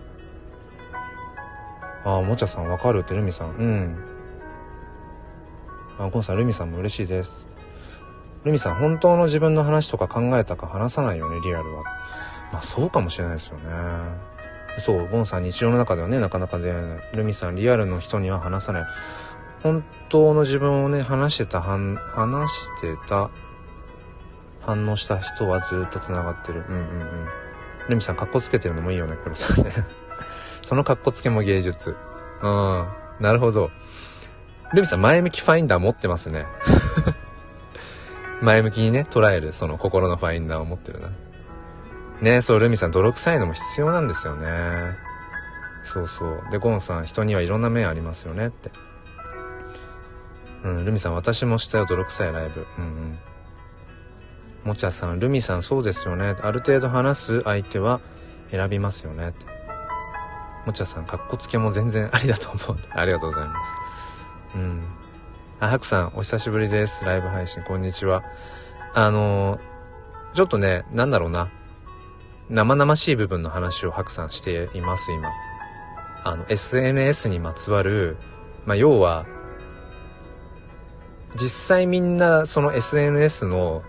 [2.05, 3.49] ああ、もちゃさんわかるってルミさん。
[3.51, 4.11] うん。
[5.99, 7.47] あ、ゴンさん、ルミさんも嬉しいです。
[8.45, 11.83] ルミさん、本当の自分の話とか考えたか話さないよね、リアルは。
[12.53, 13.65] まあ、そうかもしれないですよね。
[14.79, 16.99] そう、ゴンさん、日常の中ではね、なかなか出会えない。
[17.17, 18.87] ルミさん、リアルの人には話さない。
[19.63, 23.31] 本当の自分をね、話してた、話してた、
[24.63, 26.65] 反応した人はずっと繋がってる。
[26.69, 27.27] うんうんうん。
[27.91, 29.73] ルミさん、格好つけてるのもいいよね、黒さんね。
[30.63, 31.97] その格好つけも芸術。
[32.43, 32.89] うん。
[33.21, 33.71] なるほど。
[34.73, 36.47] ルミさん、前向きファインダー持ってますね。
[38.43, 41.11] 前向きにね、捉える、その心のファインダーを持ってるな。
[42.21, 44.97] ねそう、ルミさん、泥臭いのも必要なんですよね。
[45.83, 46.43] そうそう。
[46.51, 48.71] で、ゴンさん、人にはいろんな面ありますよねって。
[50.65, 52.67] うん、ルミさん、私もしたよ、泥臭いライブ。
[52.79, 53.19] うんうん。
[54.65, 56.37] もちゃさん、ルミさん、そうですよね。
[56.43, 58.01] ある程度話す相手は
[58.51, 59.47] 選びますよねって。
[60.67, 62.79] もちゃさん、かっこつけも全然ありだと思う。
[62.91, 63.75] ありがとうございます。
[64.57, 65.00] うん。
[65.63, 67.05] あ、ハクさん、お久しぶりです。
[67.05, 68.25] ライブ配信、こんにちは。
[68.95, 71.51] あのー、ちょっとね、なんだろうな。
[72.49, 75.29] 生々しい部分の話をハクさんしています、今。
[76.25, 78.17] あの、SNS にまつわる、
[78.65, 79.27] まあ、要は、
[81.37, 83.83] 実際みんなその SNS の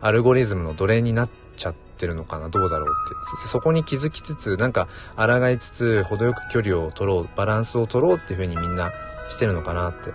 [0.00, 8.92] アルゴリズムの奴隷になっちゃってるのかなどうだろうってそこに気づきつつなんか抗いつつ程よく距離を取ろうバランスを取ろうっていう風にみんな
[9.28, 10.12] してるのかなって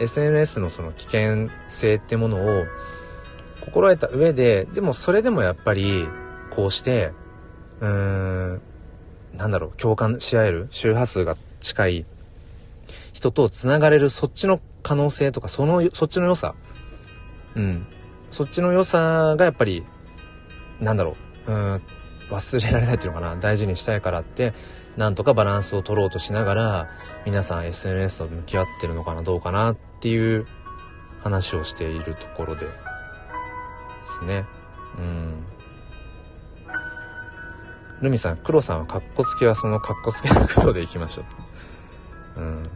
[0.00, 2.64] SNS のその危険性ってものを
[3.60, 6.08] 心得た上ででもそれでもやっぱり
[6.50, 7.12] こうして
[7.80, 7.88] うー
[8.54, 8.60] ん
[9.36, 12.06] なんだろう共感し合える周波数が近い
[13.12, 16.54] 人と繋がれるそっちの可能性とかそのそっちの良さ。
[17.54, 17.86] うん。
[18.30, 19.84] そっちの良さがやっぱり
[20.80, 21.16] なんだろ
[21.46, 21.82] う、うん、
[22.30, 24.52] 忘れられないっていうのかな、大事にしたいからって、
[24.98, 26.88] なんとかバランスを取ろうとしながら、
[27.24, 30.44] 皆さん SNS と向き合ってるのかな、どうかなっていう
[31.22, 32.72] 話をしているところでで
[34.02, 34.44] すね。
[34.98, 35.44] うん。
[38.02, 41.22] ルミさん、黒さんはカッコつけはそのカッコつけの黒でいきましょ
[42.36, 42.40] う。
[42.40, 42.70] うん。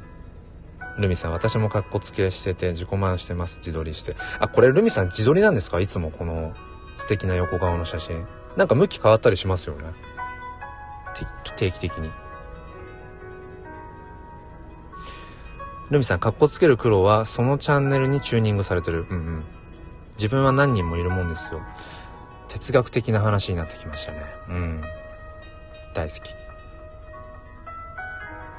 [0.99, 3.59] ルミさん、私もカッコつけしてて自己満してます。
[3.59, 4.15] 自撮りして。
[4.39, 5.81] あ、これルミさん自撮りなんですか？
[5.81, 6.55] いつもこの
[6.99, 8.25] 素敵な横顔の写真。
[8.57, 9.87] なんか向き変わったりしますよね。
[11.57, 12.11] 定期的に。
[15.91, 19.07] ルミさん、かっこつける黒はそのチャンネルにチューニングされてる。
[19.11, 19.45] うんうん。
[20.17, 21.61] 自分は何人もいるもんですよ。
[22.49, 24.25] 哲学的な話になってきましたね。
[24.49, 24.83] うん。
[25.95, 26.43] 大好き。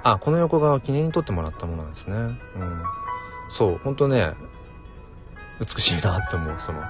[0.04, 2.38] あこの横顔記念に撮ってもらったものなんですねうん
[3.50, 4.34] そうほんとね
[5.60, 6.82] 美しいなって思うその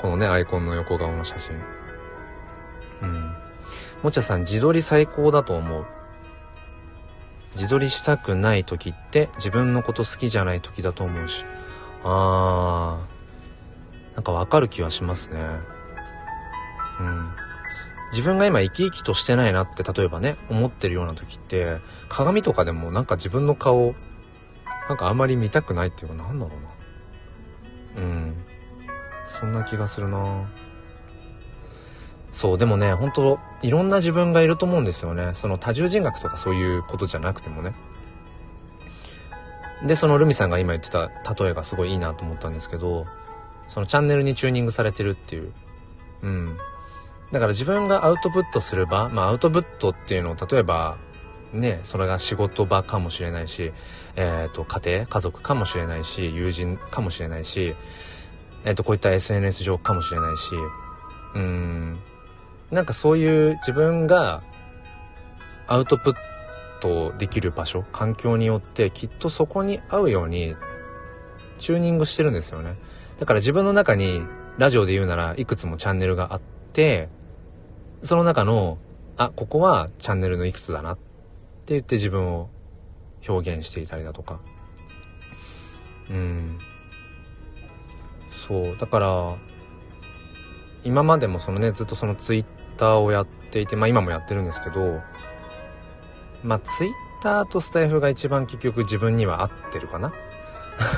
[0.00, 1.56] このねアイコンの横顔の写真
[3.02, 3.34] うん
[4.02, 5.86] もちゃさん自撮り最高だと思う。
[7.54, 11.44] 自撮りしたくない時って自分のこと好きじゃない時だと思うし。
[12.04, 14.14] あー。
[14.14, 15.40] なんかわかる気はしますね。
[17.00, 17.30] うん。
[18.12, 21.78] 自分が今生き生きとしてないなって例えばね思ってるような時って
[22.08, 23.94] 鏡とかでもなんか自分の顔
[24.88, 26.52] なんかあんまり見たくないっていうかなんだろ
[27.96, 28.02] うな。
[28.02, 28.44] うん。
[29.26, 30.48] そんな気がするな。
[32.32, 35.30] そうでもね本当いろんな自分がいると思うんですよね。
[35.34, 37.74] その多重人格とかそういうことじゃなくてもね。
[39.84, 43.06] でそのルミさんが今言ってた例えがすごいいいなと思ったんですけど
[43.66, 45.52] そのチャンネルにチューニングされてるっていう。
[46.22, 46.56] うん。
[47.32, 50.98] だから自分がアウトプットする場、まあアウトプットっていうのを例えば、
[51.52, 53.72] ね、それが仕事場かもしれないし、
[54.16, 57.74] えっ、ー、と、家庭、家族かもしれないし、友人かもしれないし、
[58.64, 60.54] えっ、ー、と、こういった SNS 上かもしれないし、
[61.34, 61.98] うん、
[62.70, 64.42] なんかそういう自分が
[65.66, 66.14] アウトプッ
[66.80, 70.56] トできる場所、環境によってきっとそこに合うように
[71.58, 72.76] チューニングしてるんですよね。
[73.18, 74.22] だから自分の中に
[74.58, 76.40] ラジオで言うならいくつもチャンネルがあっ
[76.72, 77.08] て、
[78.02, 78.78] その中の、
[79.16, 82.48] あ、ここはチャンネルのいくつだなって言って自分を
[83.28, 84.40] 表現していたりだとか。
[86.08, 86.58] うん。
[88.28, 88.76] そう。
[88.78, 89.36] だから、
[90.82, 92.44] 今までもそのね、ずっとそのツイッ
[92.80, 95.00] ターをやっていて、まあ今もやってるんですけど、
[96.42, 100.12] まあツイッターとスタイフが一番結局自分には合ってるかな？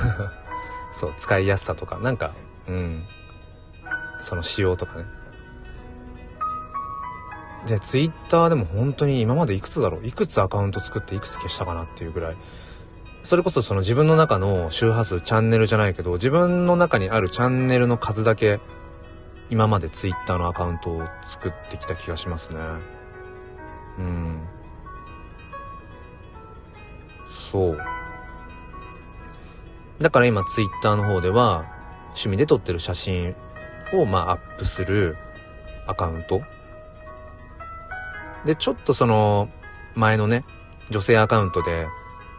[0.91, 2.33] そう、使いやすさとか、なんか、
[2.67, 3.03] うん。
[4.21, 5.05] その仕様とかね。
[7.67, 10.05] で、ツイッターでも本当に今までいくつだろう？
[10.05, 12.37] いくつアカウント作っていくつ消したかなっていうぐらい。
[13.23, 18.59] それこそその自分の中の周波数、チャンネルじゃないけど、自分の中にあるチャンネルの数だけ、
[19.53, 22.57] 今までツイッターのアカウントを作ってきた気がしますね。
[23.99, 24.47] うん。
[27.29, 27.77] そう。
[29.99, 31.65] だから今ツイッターの方では、
[32.07, 33.35] 趣味で撮ってる写真
[33.93, 35.17] をまあアップする
[35.85, 36.41] アカウント
[38.45, 39.49] で、ちょっとその、
[39.93, 40.45] 前のね、
[40.89, 41.85] 女性アカウントで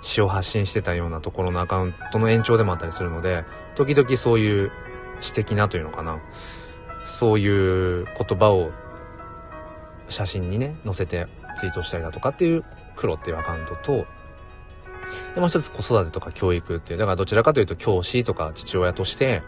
[0.03, 3.45] 詩を発信してたようなところのアカウントの延長でもあったりするので、
[3.77, 4.73] 時々そういう
[5.21, 6.19] 詩的なというのかな。
[7.05, 8.71] そういう言葉を
[10.09, 11.27] 写真にね、載せて
[11.57, 12.65] ツイートしたりだとかっていう
[12.97, 14.07] 黒っていうアカウントと、
[15.35, 19.43] で、もう一つ子育てとか教育っていう、だからどちらかというと教師とか父親として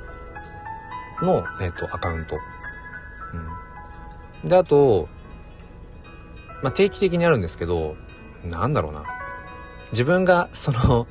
[1.23, 2.37] の、えっ、と、アカウント。
[4.43, 4.49] うん。
[4.49, 5.09] で、あと、
[6.63, 7.97] まあ、定期的にあるんですけど、
[8.45, 9.05] なんだろうな。
[9.93, 11.07] 自分が、その、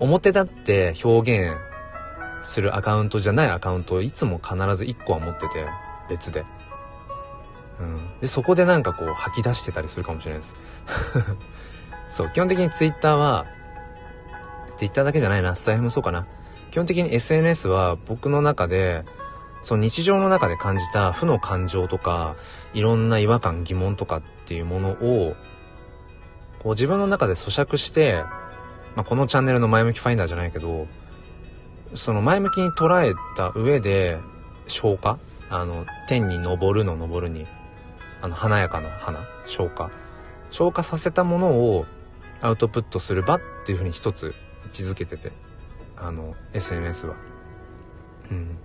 [0.00, 1.67] 表立って表現
[2.42, 5.66] するアカウントじゃないアカウントをいつも必ず1個は持ってて、
[6.08, 6.44] 別で。
[7.80, 8.20] うん。
[8.20, 10.56] で、そこでなんかこう吐き出してたりするかもしれないです。
[12.08, 13.46] そう、基本的に Twitter は、
[14.76, 16.26] Twitter だけじゃないな、スタイフもそうかな。
[16.70, 19.04] 基本的に SNS は僕の中で、
[19.60, 22.36] その日常の中で感じた負の感情とか、
[22.74, 25.34] いろんな違和感、疑問とかっていうものを、
[26.60, 28.24] こう自分の中で咀嚼して、
[28.94, 30.86] まあ、このチャンネルの前向きファインダーじゃないけど、
[31.94, 34.18] その前向きに捉えた上で、
[34.66, 35.18] 消化？
[35.50, 37.46] あの、天に昇るの昇るに、
[38.20, 39.20] あの、華やかな花？
[39.46, 39.90] 消化
[40.50, 41.86] 消化させたものを
[42.40, 44.34] アウトプットする場っていうふうに一つ
[44.66, 45.32] 位置づけてて、
[45.96, 47.16] あの、SNS は。
[48.30, 48.58] うん。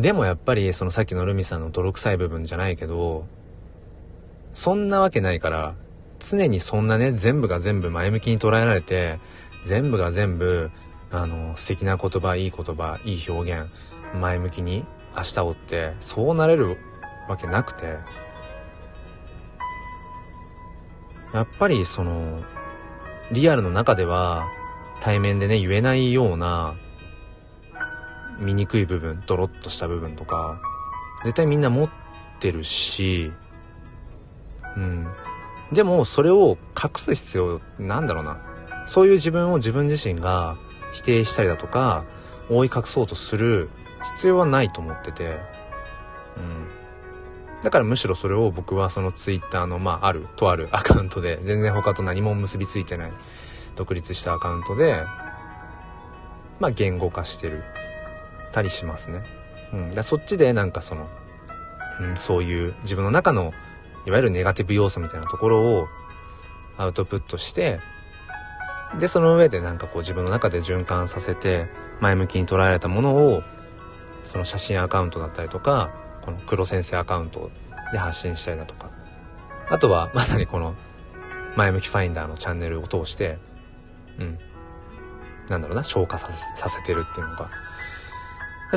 [0.00, 3.26] でもやっぱりそのさっきのルミさんの泥臭い部分じゃないけど、
[4.52, 5.74] そんなわけないから、
[6.20, 9.18] 常にそんなね、全部が全部前向きに捉えられて、
[9.64, 10.70] 全部が全部、
[11.12, 13.70] あの、素敵な言葉、いい言葉、いい表現、
[14.14, 14.84] 前向きに
[15.16, 16.76] 明日をって、そうなれる
[17.28, 17.98] わけなくて、
[21.32, 22.42] やっぱりその、
[23.32, 24.48] リアルの中では、
[25.00, 26.74] 対面でね、言えないような、
[28.38, 30.60] 醜い部分、ドロッとした部分とか、
[31.24, 31.90] 絶対みんな持っ
[32.38, 33.32] てるし、
[34.76, 35.06] うん。
[35.72, 38.40] でも、それを隠す必要、なんだろうな。
[38.86, 40.56] そういう自分を自分自身が
[40.92, 42.04] 否定したりだとか、
[42.48, 43.70] 覆い隠そうとする
[44.14, 45.38] 必要はないと思ってて、
[46.36, 47.62] うん。
[47.62, 53.12] だからむしろそれを僕はそのツイッターの、まあ、ある、とある アカウントで、全然他と何も結びついてない、
[53.76, 55.04] 独立したアカウントで、
[56.58, 57.62] まあ、言語化してる。
[58.52, 59.22] たりしますね。
[59.72, 59.90] うん。
[59.90, 61.08] だそっちでなんかその、
[62.00, 63.52] うん、そういう自分の中の、
[64.06, 65.86] いわゆるネガティブ要素みたいなところを
[66.76, 67.80] アウトプットして、
[68.98, 71.68] で、その上でなんかこう自分の中で循環させて、
[72.00, 73.42] 前向きに捉えられたものを、
[74.24, 75.90] その写真アカウントだったりとか、
[76.22, 77.50] この黒先生アカウント
[77.92, 78.90] で発信したりだとか。
[79.68, 80.74] あとは、まさにこの、
[81.56, 83.38] 前向きファインダーのチャンネルを通して、
[84.18, 84.38] うん。
[85.48, 87.48] なんだろうな、消化させさせてるっていうのが。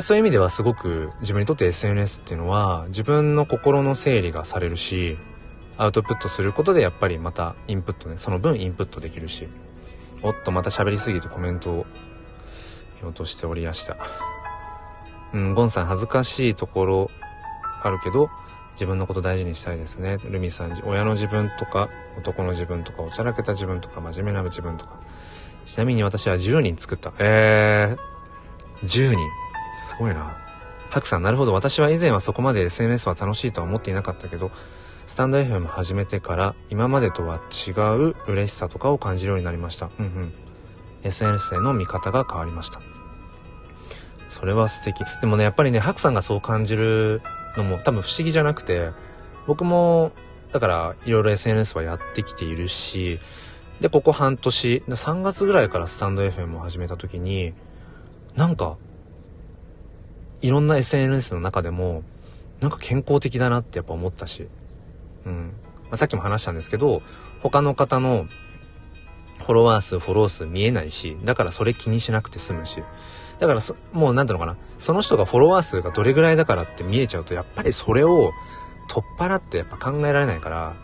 [0.02, 5.18] そういう意味ではすごく自分にとって SNS っていうのは自分の心の整理がされるし、
[5.76, 9.46] アウトプットすることでやっぱりまたインプットね、その分インプットできるし、
[10.24, 11.86] おっとまた喋りすぎてコメントを
[13.00, 13.96] 見落としておりやした。
[15.34, 17.10] うん、ゴンさん恥ずかしいところ
[17.82, 18.30] あるけど、
[18.72, 20.18] 自分のこと大事にしたいですね。
[20.24, 24.98] ルミさん、親の自分とか、男の自分とか、おちゃらけた自分とか、真面目な自分とか。
[25.66, 27.12] ちなみに私は10人作った。
[27.18, 29.18] えー、10人。
[29.86, 30.36] すごいな。
[30.88, 31.52] ハクさん、なるほど。
[31.52, 34.50] 私は以前はそこまで SNS は楽しいとは思っていなかったけど、
[35.06, 39.90] スタンド FM 始めてから今までとは違う嬉しさとかを感じるようになりました。
[39.98, 40.32] うんうん。
[41.02, 42.80] SNS への見方が変わりました。
[44.28, 45.04] それは素敵。
[45.20, 47.20] でもね、やっぱりね、ハクさんがそう感じる
[47.56, 48.90] のも多分不思議じゃなくて、
[49.46, 50.12] 僕も、
[50.52, 53.20] だからいろいろ SNS はやってきているし、
[53.80, 57.52] で、ここ半年、3月ぐらいからスタンド FM を始めた時に、
[58.34, 58.76] なんか、
[60.40, 62.02] いろんな SNS の中でも、
[62.60, 64.48] なんか健康的だなってやっぱ思ったし、
[65.26, 65.54] うん。
[65.84, 67.02] まあ、さっきも話したんですけど、
[67.42, 68.26] 他の方の
[69.38, 72.82] フォロワー数、フォロー数見えないし、だからそれ気にしなくて済むし。
[73.38, 73.60] だから
[73.92, 78.32] もうなんていうのかな、その人がフォロワー数がどれぐらいだからって見えちゃうと、やっぱりそれを
[78.88, 80.74] 取っ払ってやっぱ考えられないから、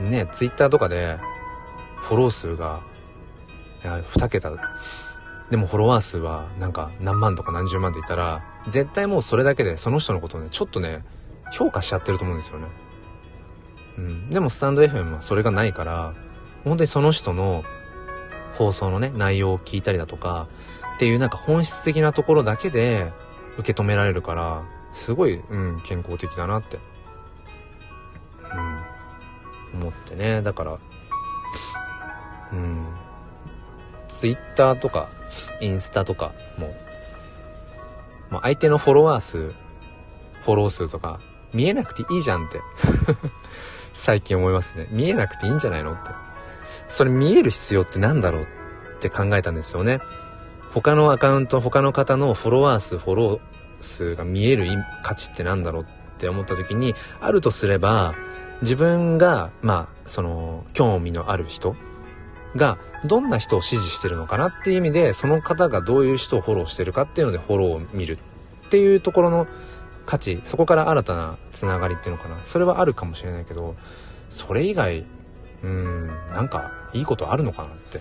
[0.00, 1.18] ね、ツイッターとかで、
[1.96, 2.80] フォロー数が、
[3.84, 4.50] いや、2桁、
[5.50, 11.04] でもフォロワー数はなんか何万とか何十万でいたら、絶対もうそれだけでその人のことをね、ちょっとね、
[11.52, 12.66] 評価しちゃってると思うんですよね。
[13.98, 14.30] うん。
[14.30, 16.14] でもスタンド FM はそれがないから、
[16.64, 17.64] 本当にその人の
[18.54, 20.48] 放送のね、内容を聞いたりだとか、
[20.96, 23.12] っていうなんか本質的なところだけで
[23.58, 24.62] 受け止められるから、
[24.92, 26.78] すごい、うん、健康的だなって、
[29.72, 30.42] うん、思ってね。
[30.42, 30.78] だから、
[32.52, 32.86] うん、
[34.08, 35.08] ツイッターとか、
[35.60, 36.74] インスタとかも、
[38.28, 41.20] まあ、相手のフォロワー数、フォロー数とか、
[41.52, 42.60] 見えなくていいじゃんって
[43.94, 44.88] 最近思いますね。
[44.90, 46.10] 見えなくていいんじゃないのって。
[46.88, 48.46] それ見える必要って何だろうっ
[49.00, 50.00] て考えたんですよね。
[50.72, 53.40] 他のアカウント、他の方のフォロワー数、フォロー
[53.80, 54.66] 数が見える
[55.02, 55.86] 価値って何だろうっ
[56.18, 58.14] て思った時に、あるとすれば、
[58.62, 61.74] 自分が、まあ、その、興味のある人
[62.56, 68.18] が、どんな人を支持してるのかなっていう意味で、その方がどういう人をフォローしてるかっていうのでフォローを見る
[68.66, 69.46] っていうところの
[70.06, 72.38] 価値、そこから新たなつながりっていうのかな。
[72.42, 73.76] それはあるかもしれないけど、
[74.28, 75.06] それ以外、
[75.62, 78.00] うん、なんか、いいことあるのかなって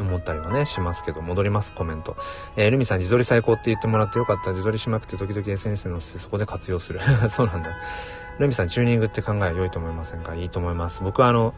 [0.00, 2.16] 思ったりはね、しますけど、戻ります、コメント。
[2.56, 4.50] えー、ルミさん、自撮り最高って言ってもらってよかった。
[4.50, 7.00] 自撮りしまくって時々 SNS に載せてそこで活用する。
[7.28, 7.70] そうなんだ。
[8.38, 10.34] ルミさん、チューニングって考え良いと思いませんか？
[10.34, 11.02] いいと思います。
[11.02, 11.54] 僕はあの、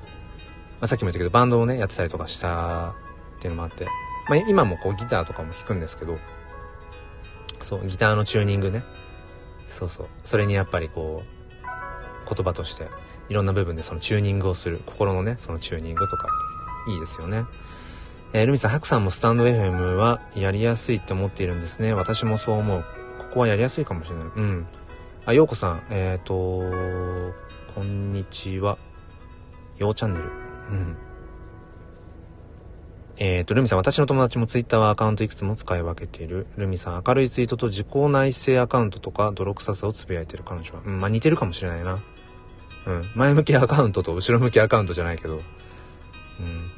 [0.81, 2.89] まあ、さっきも言ったけど、バンドをね、やってたりとかした
[3.37, 3.87] っていうのもあって、
[4.29, 6.19] まあ、今もこうギターとかも弾くんですけど、
[7.63, 8.85] そう、ギターのチューニングね。
[9.69, 10.07] そうそう。
[10.25, 12.89] それにやっぱりこう、言葉として、
[13.29, 14.83] いろんな部分でそのチューニングをする。
[14.87, 16.29] 心のね、そのチューニングとか、
[16.89, 17.45] いいですよね。
[18.33, 21.95] えー、ルミさん、ハクさんもスタンド FM はやりやすいって思っているんですね。
[21.95, 22.85] 私もそう思う。
[23.19, 24.27] ここはやりやすいかもしれない。
[24.37, 24.67] うん。
[25.27, 27.35] あ、ようこさん、えっ、ー、と、
[27.75, 28.77] こんにちは。
[29.79, 30.25] ようチャンネル。
[30.25, 30.29] う
[30.75, 30.97] ん。
[33.17, 36.47] えっ、ー、と、ルミさん、私の友達もツイッターはアカウントいくつも使い分けている。
[36.57, 40.83] ルミさん、明るいツイートと自己内省アカウントとか泥臭さをつぶやいてる彼女は。
[40.85, 42.03] うん、まあ似てるかもしれないな。
[42.87, 43.11] うん。
[43.15, 45.37] 前向きアカウントと後ろ向きアカウントじゃないけど。
[45.37, 46.71] うん。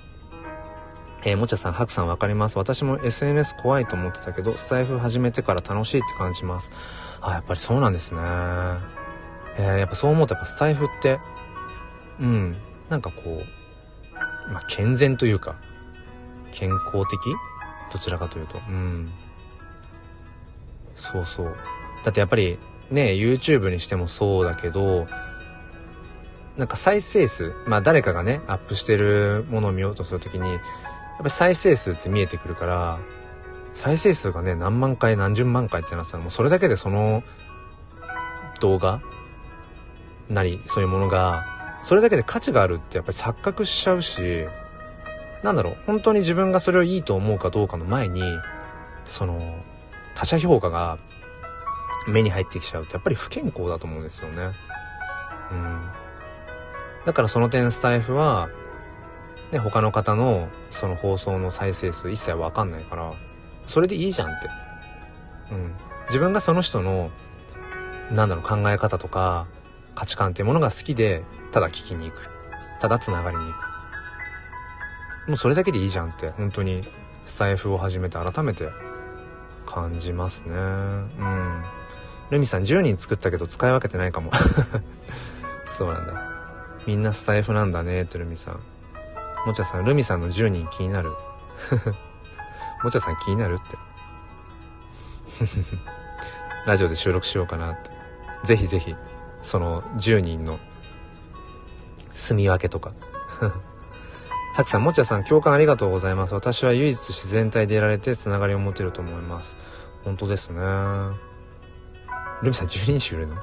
[1.25, 2.59] えー、もちゃさん、ハクさんわかります。
[2.59, 6.71] 私も SNS 怖いと思ってたけど、スタイフ始めてから楽しいって感じます。
[7.21, 8.21] あ、やっぱりそうなんですね。
[9.59, 11.19] えー、やっぱそう思うとやっぱスタイフって、
[12.21, 12.57] うん、
[12.89, 13.43] なんかこ
[14.49, 15.57] う、まあ、健全というか、
[16.59, 17.19] 健康的？
[17.93, 18.59] どちらかというと。
[18.59, 19.13] うん。
[20.95, 21.57] そうそう。
[22.03, 22.59] だってやっぱり、
[22.91, 25.07] ね、YouTube にしてもそうだけど、
[26.57, 30.59] なんか再生数、まあ誰かがね、アップしてるものを見ようとするときに、
[31.21, 32.99] っぱ再生数って見えてくるから、
[33.75, 37.23] 再生数がね、何万回何十万回ってなったら、もうそれだけでその
[38.61, 39.01] 動画
[40.29, 44.47] なり、そういうものが、それだけで価値があるってやっぱり錯覚しちゃうし、
[45.43, 48.23] なんだろう、本当に自分がそれをいいと思うかどうかの前に、
[49.05, 49.63] その、
[50.15, 50.99] 他者評価が
[52.09, 54.53] 目に入ってきちゃうとやっぱり不健康だと思うんですよね。
[55.51, 55.91] うん。
[57.05, 58.49] だからその点スタイフは、
[59.53, 63.13] ね、他の方のその放送の再生数一切わかんないから、
[63.67, 64.51] それでいいじゃんって。
[65.53, 65.75] うん。
[66.07, 67.11] 自分がその人の、
[68.11, 69.47] なんだろう、考え方とか、
[69.95, 72.29] 価値観っていうものが好きで、ただ聞きに行く。
[72.81, 73.76] ただ繋がりに行く。
[75.27, 76.87] もうそれだけでいいじゃんって、本当に、
[77.25, 78.69] スタイフを始めて改めて
[79.67, 80.53] 感じますね。
[80.55, 81.65] うん。
[82.31, 84.31] ルミさん10人作ったけど使い分けてないかも。
[85.67, 86.23] そうなんだ。
[86.87, 88.61] みんなスタイフなんだねってルミさん。
[89.45, 91.11] もちゃさん、ルミさんの10人気になる。
[92.83, 93.77] もちゃさん気になるって。
[96.67, 97.91] ラジオで収録しようかなって。
[98.45, 98.95] ぜひぜひ、
[99.43, 100.59] その10人の
[102.15, 102.93] 住み分けとか。
[104.57, 106.33] ハキさん、もちゃさん、共感ありがとうございます。
[106.33, 109.55] 私は唯一自然体でいられてつながりを持てると思います。
[110.03, 110.63] 本当ですね。
[112.43, 113.37] ルミさん、10人種いるの？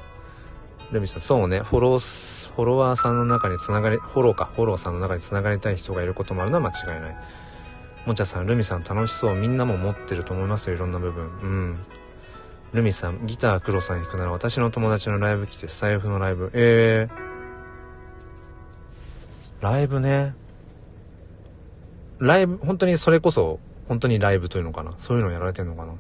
[0.92, 7.16] ルミさん、そうね、フォロー、フォロワーさんの中につながり、フォローか、フォローさんの中につながりたい人がいることもあるのは間違いない。
[8.08, 9.36] もちゃさん、ルミさん楽しそう。
[9.36, 11.26] みんなも持ってると思いますよ、いろんな部分。
[11.26, 11.78] うん。
[12.74, 16.50] ルミさん、ギター黒さん弾くなら私の友達のライブ来て、財布のライブ。
[16.56, 17.24] えー。
[19.62, 20.34] ライブね。
[22.20, 24.94] ライブ、本当にそれこそ、本当にライブというのかな？
[24.98, 25.94] そういうのをやられてんのかな？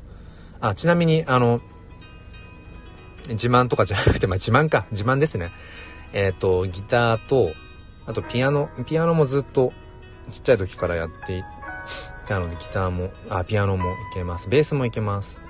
[0.62, 1.62] あ、ちなみに、あの、
[3.30, 4.86] 自慢とかじゃなくて、まあ、自慢か。
[4.92, 5.52] 自慢ですね。
[6.14, 7.54] えっ、ー、と、ギターと、
[8.06, 8.70] あとピアノ。
[8.86, 9.74] ピアノもずっと
[10.30, 11.44] ちっちゃい時からやってい
[12.28, 14.50] たので、ギターも、あ、ピアノもいけます。
[14.50, 15.42] ベースもいけます。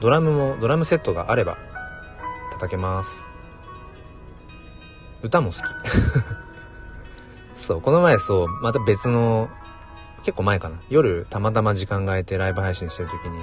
[0.00, 1.58] ドラムも、ドラムセットがあれば、
[2.52, 3.22] 叩けます。
[5.22, 5.60] 歌も好き。
[7.54, 9.48] そう、この前そう、また別の、
[10.26, 10.80] 結構前かな。
[10.90, 13.38] 夜、たまたま時間が空いてライブ配信してる時に、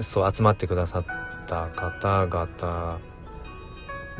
[0.00, 1.04] そう、集まってくださっ
[1.48, 3.00] た方々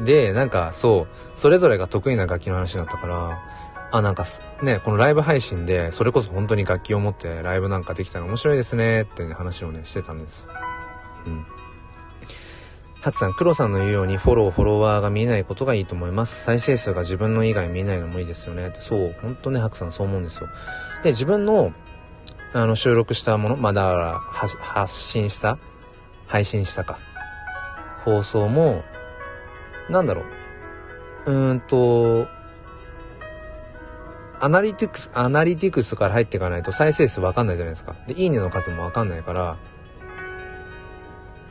[0.01, 3.39] で、なんかそう、それぞれが得意な楽器の話だったから、
[3.93, 4.25] あ、なんか
[4.61, 10.49] ね、このライブ配信で、それこそ本当に楽器を持ってライブなんかできたら面白いですねってね、話をね、してたんです。
[11.27, 11.47] うん。
[13.01, 16.45] ハツさん、黒さんの言うようにフォロー、フォロワーが見えないことがいいと思います。
[16.45, 18.73] 再生数が自分の以外見えないのもいいですよね。
[18.79, 20.49] そう、本当ね、ハクさんそう思うんですよ。
[21.03, 21.73] で、自分の、
[22.53, 24.21] あの、収録したもの、ま、だから、
[24.59, 25.57] 発信した
[26.27, 26.99] 配信したか。
[28.05, 28.85] 放送も、
[29.89, 30.23] なんだろ
[31.27, 31.33] う。
[31.33, 32.29] うーんと、
[34.41, 37.95] アナリティクス、アナリティクスから入っていかないと再生数わかんないじゃないですか。
[38.07, 39.57] で、いいねの数もわかんないから、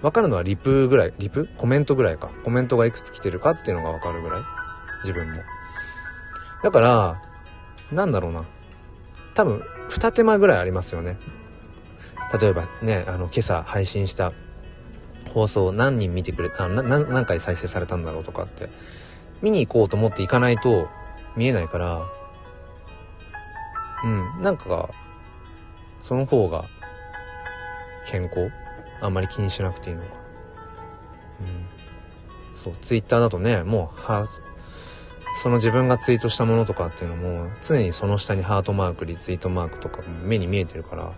[0.02, 1.50] わかるのはリプぐらい、リプ？
[1.58, 2.30] コメントぐらいか。
[2.43, 4.43] コメントがいくつ来てるかっていうのがわかるぐらい？
[5.04, 5.41] 自分も。
[6.64, 7.22] だから、
[7.91, 8.45] なんだろうな。
[9.34, 11.18] 多分、二手間ぐらいありますよね。
[12.39, 14.34] 例えばね、あの、今朝配信した
[15.34, 18.70] 放送何人見てくれた、な、何回再生されたんだろうとかって、
[19.41, 20.88] 見に行こうと思って行かないと
[21.36, 22.06] 見えないから、
[24.04, 24.89] うん、なんか、
[26.00, 26.66] その方が
[28.06, 28.52] 健康？
[29.02, 30.08] あんまり気にしなくていいのか。
[31.39, 31.66] うん。
[32.54, 34.26] そう、ツイッターだとね、もう、は、
[35.41, 41.14] その自分がツイートしたものとかっていうのも、常にその下にハートマーク、リツイートマークとか目に見えてるから、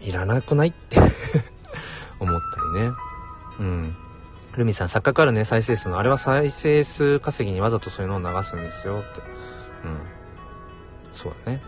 [0.00, 0.98] いらなくないって
[2.20, 2.40] 思っ
[2.74, 2.92] たりね。
[3.58, 3.96] うん。
[4.56, 5.98] ルミさん、錯覚あるね、再生数の。
[5.98, 9.20] あれは再生数稼ぎにわざとそういうのを流すんですよって。
[9.84, 9.98] うん。
[11.12, 11.62] そうだね。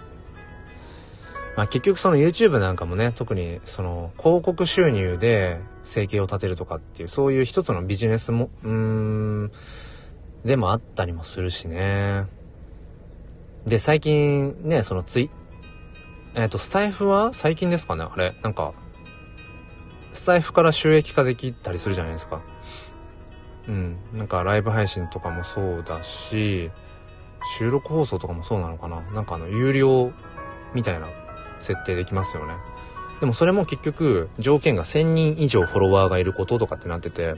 [1.56, 9.52] まあ結局その YouTube なんかもね、特にその広告収入で生計を立てるとかっていう、そういう一つのビジネスも、うーん、
[10.44, 12.26] でもあったりもするしね。
[13.66, 15.30] で、最近ね、そのツイ、
[16.34, 18.34] えっ、ー、と、スタイフは最近ですかねあれ。
[18.42, 18.72] なんか、
[20.12, 22.42] スタイフから収益化できたりするじゃないですか。
[23.68, 23.96] うん。
[24.12, 26.70] なんかライブ配信とかもそうだし、
[27.58, 30.10] 収録放送とかもそうなのかななんかあの、有料
[30.74, 31.08] みたいな
[31.62, 32.54] 設定できますよね。
[33.20, 37.36] でもそれも結局、条件が1000人以上フォロワーがいることとかってなってて、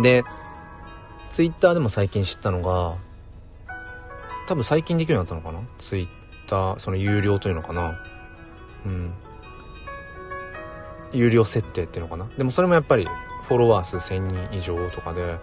[0.00, 0.22] で、
[1.30, 2.96] ツイッターでも最近知ったのが、
[4.46, 5.66] 多分最近できるようになったのかな？
[5.78, 6.08] ツイッ
[6.46, 8.00] ター、その有料というのかな？
[8.84, 9.12] うん。
[11.12, 12.30] 有料設定っていうのかな？
[12.38, 13.08] でもそれもやっぱり
[13.48, 15.38] フォロワー数1000人以上とかで、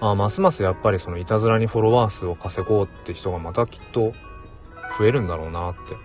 [0.00, 4.14] あますますやっぱりそのいたずらにフォロワー数を稼ごうって人がまたきっと
[4.98, 5.96] 増えるんだろうなって、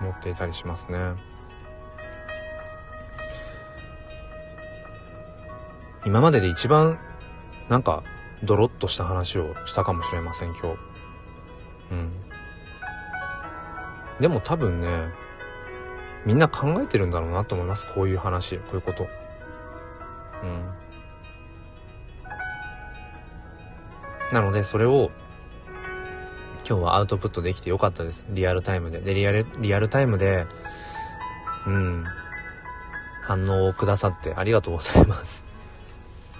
[0.00, 1.14] 思っていたりしますね。
[6.06, 6.98] 今までで一番
[7.68, 8.02] なんか
[8.42, 10.66] ドロッとした話をしたかもしれません今日。
[11.92, 12.12] うん。
[14.20, 15.08] でも多分ね、
[16.26, 17.86] みんな考えてるんだろうなと思います。
[17.86, 19.06] こういう話、こういうこと。
[20.42, 20.70] うん。
[24.32, 25.10] なのでそれを
[26.66, 28.26] 今日はアウトプットできてよかったです。
[28.30, 29.00] リアルタイムで。
[29.00, 30.46] で、リアル、リアルタイムで、
[31.66, 32.04] うん、
[33.22, 35.44] 反応をくださってありがとうございます。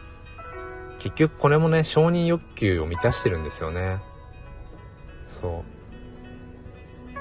[0.98, 4.00] 結局これもね、承認欲求を満たしてるんですよね。
[5.28, 7.14] そう。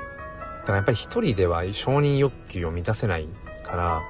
[0.62, 3.28] だからやっぱり一人では承認欲求を満たせない
[3.66, 4.02] から、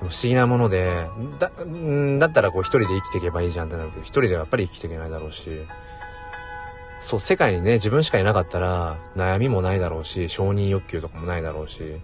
[0.00, 1.08] 不思議なもので、
[1.38, 5.66] だ、んだったらこう一人で生きていけばいいじゃんってなるけど、一人ではやっぱり生きていけないだろうし、
[7.04, 12.00] そう、世界にね、自分しかいなかったら、悩みもないだろうし、承認欲求とかもないだろうし、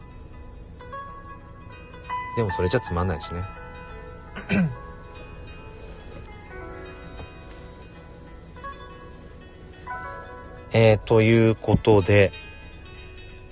[2.37, 3.43] でもそれじゃつまんないしね。
[10.73, 12.31] えー、ということで、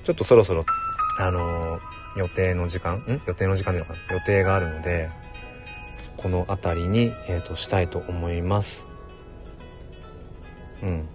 [0.04, 0.66] ちょっとそろそろ、
[1.18, 3.22] あのー、予定の時間、ん？
[3.26, 4.14] 予定の時間でいいのかな？
[4.16, 5.08] 予定があるので、
[6.18, 8.86] この辺りに、えっ、ー、と、したいと思います。
[10.82, 11.08] うん。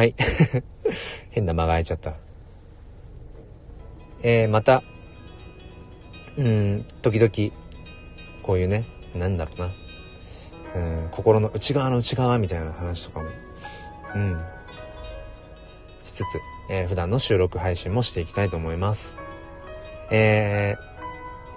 [0.00, 0.14] はい。
[1.28, 2.14] 変な間が空いちゃった。
[4.22, 4.82] えー、また、
[6.38, 7.54] うん、時々、
[8.42, 9.72] こういうね、なんだろうな。
[10.74, 13.28] うん、心の内側の内側みたいな話とかも、
[14.14, 14.42] うん、
[16.02, 16.24] しつつ、
[16.70, 19.16] えー、普段の収録配信もしていきたいと思います。
[20.10, 20.76] え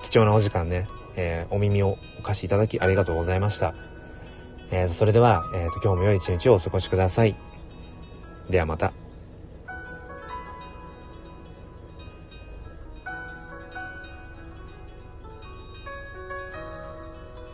[0.02, 3.74] ー、貴重なお時間ね、えー、お耳をお貸しいただきありがとうございました。
[4.70, 7.53] えー、それでは、えー、今日も良い一日をお過ごしください。
[8.50, 9.03] ではまた。